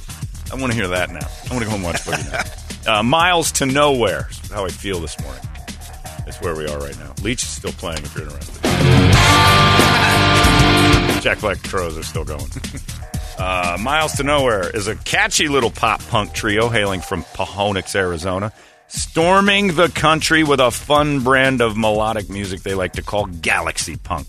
[0.52, 1.26] I want to hear that now.
[1.50, 2.64] I want to go home and watch Boogie Nights.
[2.88, 4.30] Uh, Miles to Nowhere.
[4.50, 5.42] How I feel this morning.
[6.24, 7.12] That's where we are right now.
[7.22, 8.62] Leech is still playing if you're interested.
[11.22, 12.46] Jack Black Crows are still going.
[13.38, 18.52] Uh, Miles to Nowhere is a catchy little pop punk trio hailing from Pahonix, Arizona,
[18.88, 23.96] storming the country with a fun brand of melodic music they like to call galaxy
[23.96, 24.26] punk.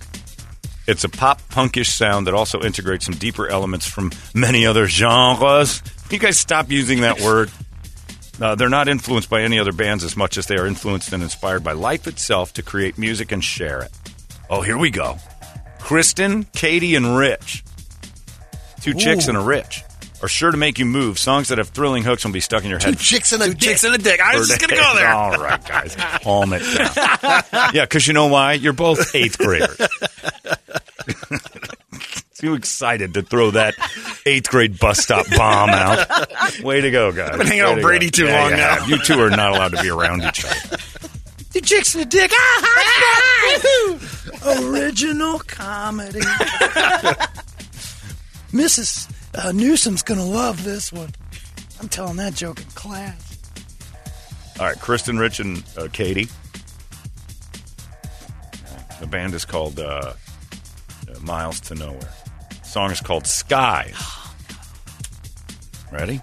[0.85, 5.81] It's a pop punkish sound that also integrates some deeper elements from many other genres.
[6.11, 7.49] You guys stop using that word.
[8.41, 11.21] Uh, they're not influenced by any other bands as much as they are influenced and
[11.21, 13.91] inspired by life itself to create music and share it.
[14.49, 15.17] Oh, here we go.
[15.79, 17.63] Kristen, Katie, and Rich.
[18.81, 19.83] Two chicks and a rich.
[20.21, 21.17] Are sure to make you move.
[21.17, 22.93] Songs that have thrilling hooks will be stuck in your head.
[22.93, 22.99] Two head.
[22.99, 23.59] chicks and a dick.
[23.59, 24.19] Chicks in a dick.
[24.19, 25.07] I was just gonna go there.
[25.07, 25.95] All right, guys.
[26.23, 27.43] Calm it down.
[27.73, 28.53] yeah, because you know why?
[28.53, 29.79] You're both eighth graders.
[32.41, 33.75] Too excited to throw that
[34.25, 36.07] eighth grade bus stop bomb out.
[36.63, 37.31] Way to go, guys.
[37.31, 38.11] I've been hanging out with Brady go.
[38.11, 38.75] too Yeah, long you now.
[38.75, 38.89] have.
[38.89, 40.77] You two are not allowed to be around each other.
[41.51, 42.31] Two chicks and a dick.
[44.61, 46.19] Original comedy.
[48.51, 49.09] Mrs.
[49.35, 51.09] Uh, Newsom's gonna love this one.
[51.81, 53.37] I'm telling that joke in class.
[54.59, 56.27] All right, Kristen, Rich, and uh, Katie.
[58.99, 62.09] The band is called uh, uh, Miles to Nowhere.
[62.69, 63.95] The song is called Skies.
[65.91, 66.21] Ready?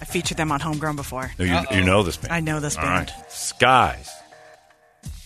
[0.00, 1.30] I featured them on Homegrown before.
[1.38, 2.32] No, you, you know this band.
[2.32, 3.12] I know this All band.
[3.16, 3.30] right.
[3.32, 4.10] Skies.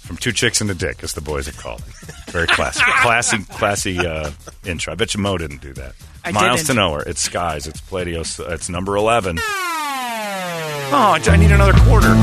[0.01, 2.31] From Two Chicks and a Dick, as the boys have called it.
[2.31, 2.82] Very classy.
[2.85, 4.31] classy, classy uh,
[4.66, 4.93] intro.
[4.93, 5.95] I bet you Mo didn't do that.
[6.23, 6.66] I Miles didn't.
[6.66, 7.03] to Nowhere.
[7.07, 7.66] It's Skies.
[7.66, 8.20] It's Pladio.
[8.53, 9.39] It's number 11.
[9.40, 12.15] Oh, I need another quarter.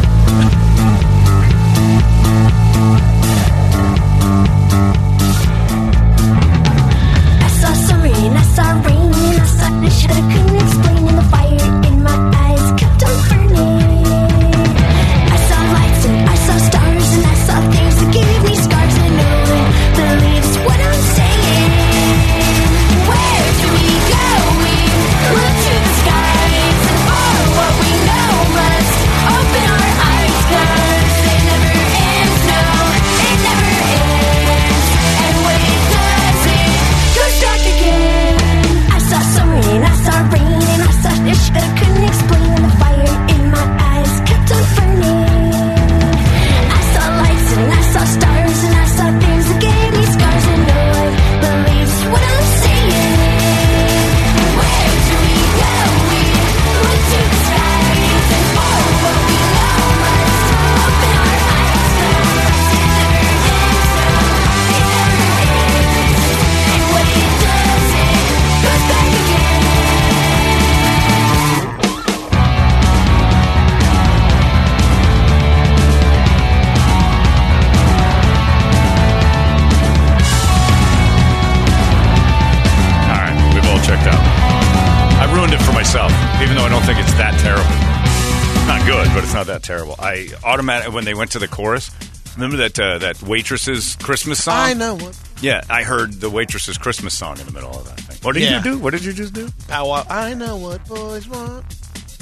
[90.05, 91.91] I automatic when they went to the chorus.
[92.35, 94.55] Remember that uh, that waitress's Christmas song?
[94.57, 95.17] I know what.
[95.41, 98.17] Yeah, I heard the waitress's Christmas song in the middle of that thing.
[98.21, 98.57] What did Yeah.
[98.57, 98.77] you do?
[98.79, 99.49] What did you just do?
[99.67, 100.05] Bow Wow.
[100.09, 101.65] I know what boys want.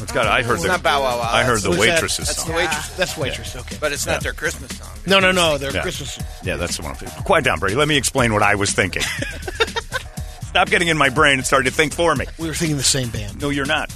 [0.02, 0.28] It's got.
[0.28, 0.68] I heard It's the.
[0.70, 1.30] not Bow Wow Wow.
[1.32, 1.94] I heard the Who's that?
[1.94, 2.50] waitress's That's song.
[2.50, 2.90] the waitress.
[2.90, 3.56] That's waitress.
[3.56, 3.78] Okay.
[3.80, 4.20] But it's not Yeah.
[4.20, 4.90] their Christmas song.
[5.08, 5.58] No, no, no.
[5.58, 5.82] They're Yeah.
[5.82, 6.20] Christmas.
[6.44, 6.96] Yeah, that's the one.
[7.24, 7.76] Quiet down, Brady.
[7.76, 9.04] Let me explain what I was thinking.
[10.48, 12.26] Stop getting in my brain and starting to think for me.
[12.38, 13.42] We were thinking the same band.
[13.42, 13.92] No, you're not.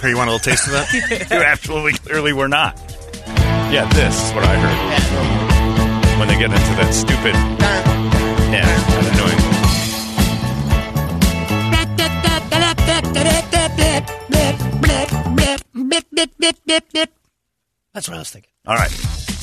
[0.00, 1.28] Here, you want a little taste of that?
[1.30, 2.78] you absolutely clearly were not.
[3.74, 6.20] Yeah, this is what I heard.
[6.20, 7.34] When they get into that stupid.
[8.54, 8.62] Yeah,
[9.00, 9.40] of annoying.
[17.92, 18.52] That's what I was thinking.
[18.64, 19.33] All right.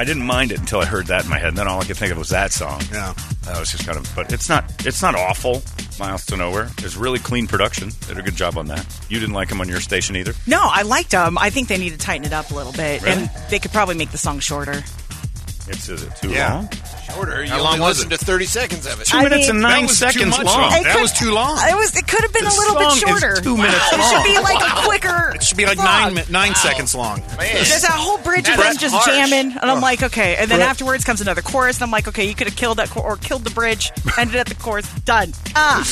[0.00, 1.84] I didn't mind it until I heard that in my head, and then all I
[1.84, 2.80] could think of was that song.
[2.90, 3.12] Yeah.
[3.44, 5.62] That was just kind of, but it's not, it's not awful.
[5.98, 6.70] Miles to Nowhere.
[6.78, 7.90] It's really clean production.
[8.08, 8.86] Did a good job on that.
[9.10, 10.32] You didn't like them on your station either.
[10.46, 11.36] No, I liked them.
[11.36, 13.12] I think they need to tighten it up a little bit, Really?
[13.24, 14.82] and they could probably make the song shorter.
[15.68, 16.54] It's is it too Yeah.
[16.54, 16.68] long?
[17.14, 17.44] Shorter.
[17.44, 18.18] You How long only was listen it?
[18.20, 19.06] to 30 seconds of it.
[19.06, 20.46] Two I minutes mean- and nine seconds much.
[20.46, 20.72] long.
[20.72, 21.58] It That could- was too long.
[21.68, 21.94] It was.
[21.96, 23.40] It could have been The a little song bit is shorter.
[23.40, 24.10] two minutes It long.
[24.10, 25.32] should be like a quicker.
[25.34, 25.84] It should be like song.
[25.86, 27.20] nine mi- nine seconds long.
[27.20, 27.36] Man.
[27.38, 29.06] There's that whole bridge of them That's just harsh.
[29.06, 30.36] jamming, and I'm like, okay.
[30.36, 32.90] And then afterwards comes another chorus, and I'm like, okay, you could have killed that
[32.90, 35.32] chor- or killed the bridge, ended at the chorus, done.
[35.56, 35.84] Ah,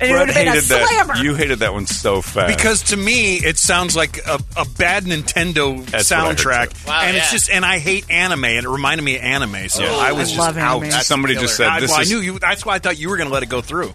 [0.00, 1.20] and it would Brett have been a hated that.
[1.22, 2.56] You hated that one so fast.
[2.56, 6.86] Because to me, it sounds like a, a bad Nintendo That's what I heard, soundtrack.
[6.86, 9.82] Wow, and it's just and I hate anime, and it reminded me of anime, so
[9.84, 9.96] Yeah.
[9.96, 10.82] I was I just love out.
[10.82, 11.00] anime.
[11.02, 11.46] somebody killer.
[11.46, 12.38] just said I, this well, I knew you.
[12.38, 13.92] That's why I thought you were going to let it go through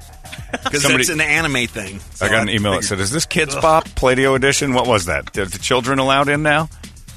[0.63, 1.99] because Somebody- it's an anime thing.
[2.15, 4.73] So I got an email that said, "Is this Kidz Bop Pladio edition?
[4.73, 5.37] What was that?
[5.37, 6.69] Are the children allowed in now?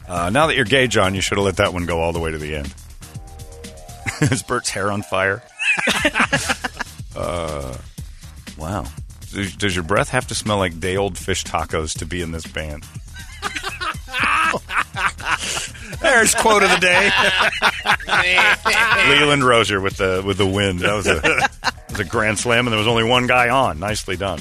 [0.07, 2.21] Uh, now that you're gay, John, you should have let that one go all the
[2.21, 2.75] way to the end."
[4.21, 5.43] Is Bert's hair on fire?
[7.17, 7.77] uh,
[8.65, 8.85] wow.
[9.33, 12.47] Does, does your breath have to smell like day-old fish tacos to be in this
[12.47, 12.85] band?
[16.01, 17.11] There's quote of the day.
[19.21, 20.81] Leland Rozier with the with the wind.
[20.81, 23.79] That was a that was a grand slam, and there was only one guy on.
[23.81, 24.41] Nicely done.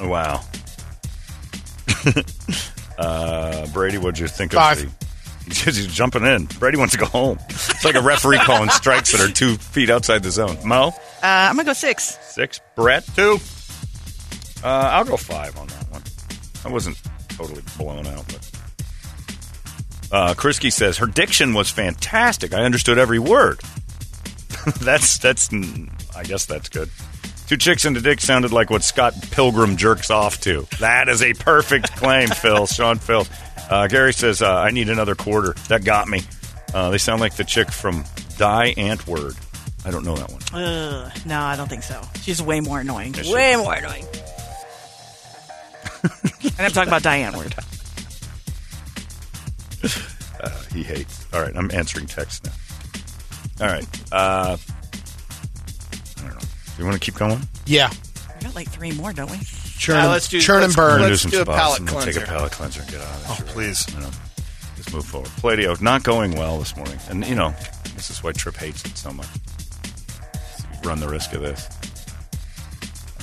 [0.00, 0.40] Wow.
[2.98, 4.82] uh, Brady, what'd you think Five.
[4.82, 5.06] of the?
[5.46, 6.46] He's he's jumping in.
[6.46, 7.38] Brady wants to go home.
[7.48, 10.56] It's like a referee calling strikes that are two feet outside the zone.
[10.64, 12.18] Mo, uh, I'm gonna go six.
[12.22, 12.60] six.
[12.76, 13.38] Brett, two.
[14.64, 16.02] Uh, I'll go five on that one.
[16.64, 17.00] I wasn't
[17.30, 18.50] totally blown out, but.
[20.10, 22.52] Uh, Krisky says her diction was fantastic.
[22.52, 23.60] I understood every word.
[24.80, 25.48] that's that's.
[25.48, 26.90] mm, I guess that's good.
[27.46, 30.66] Two chicks and a dick sounded like what Scott Pilgrim jerks off to.
[30.80, 32.66] That is a perfect claim, Phil.
[32.66, 33.26] Sean Phil.
[33.70, 35.54] Uh, Gary says uh, I need another quarter.
[35.68, 36.22] That got me.
[36.74, 38.04] Uh, they sound like the chick from
[38.38, 39.36] Die Antwoord.
[39.84, 40.62] I don't know that one.
[40.62, 42.00] Uh, no, I don't think so.
[42.22, 43.14] She's way more annoying.
[43.16, 43.34] Is she?
[43.34, 44.06] Way more annoying.
[46.02, 47.54] and I'm talking about Diane Ward.
[50.40, 51.26] Uh, he hates.
[51.32, 53.66] All right, I'm answering text now.
[53.66, 53.86] All right.
[54.12, 54.56] Uh,
[56.18, 56.40] I don't know.
[56.40, 56.46] Do
[56.78, 57.40] you want to keep going?
[57.66, 57.90] Yeah.
[58.38, 59.38] We got like three more, don't we?
[59.78, 61.00] Churn, Uh, let's do- churn let's- and burn.
[61.02, 63.28] Let's some do a palate and we'll Take a palate cleanser and get out of
[63.28, 63.40] this.
[63.40, 63.86] Oh, please.
[63.94, 64.10] You know,
[64.76, 65.28] just move forward.
[65.40, 67.54] Pladio not going well this morning, and you know
[67.94, 69.26] this is why Trip hates it so much.
[70.84, 71.68] Run the risk of this.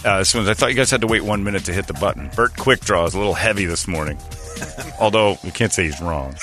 [0.05, 1.87] Uh, as soon as I thought you guys had to wait one minute to hit
[1.87, 2.29] the button.
[2.35, 4.17] Bert Quick Draw is a little heavy this morning,
[4.99, 6.35] although you can't say he's wrong.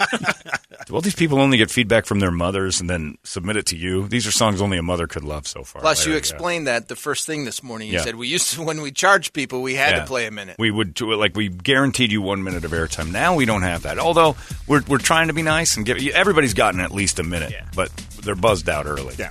[0.86, 3.76] Do all these people only get feedback from their mothers and then submit it to
[3.76, 4.06] you?
[4.08, 5.82] These are songs only a mother could love so far.
[5.82, 7.88] Plus, you There explained that the first thing this morning.
[7.88, 8.02] You Yeah.
[8.04, 10.00] said we used to, when we charged people, we had Yeah.
[10.00, 10.56] to play a minute.
[10.58, 13.10] We would do it like we guaranteed you one minute of airtime.
[13.12, 13.98] Now we don't have that.
[13.98, 14.36] Although
[14.68, 17.90] we're we're trying to be nice and give everybody's gotten at least a minute, but
[18.22, 19.14] they're buzzed out early.
[19.18, 19.30] Yeah.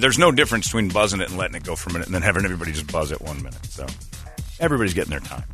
[0.00, 2.22] There's no difference between buzzing it and letting it go for a minute and then
[2.22, 3.64] having everybody just buzz it one minute.
[3.66, 3.86] So
[4.60, 5.44] everybody's getting their time.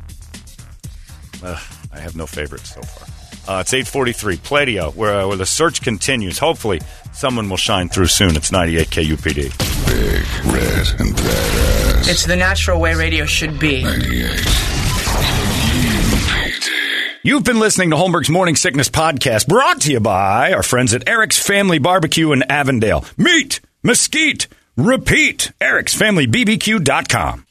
[1.43, 1.61] Ugh,
[1.93, 3.07] I have no favorites so far.
[3.47, 6.37] Uh, it's 843 Pladio, where, uh, where the search continues.
[6.37, 6.79] Hopefully,
[7.11, 8.35] someone will shine through soon.
[8.35, 9.35] It's 98 KUPD.
[9.87, 12.07] Big, red, and badass.
[12.07, 13.83] It's the natural way radio should be.
[13.83, 14.47] 98.
[17.23, 21.07] You've been listening to Holmberg's Morning Sickness Podcast, brought to you by our friends at
[21.07, 23.05] Eric's Family Barbecue in Avondale.
[23.17, 25.51] Meet, mesquite, repeat.
[25.61, 27.50] Eric'sFamilyBBQ.com.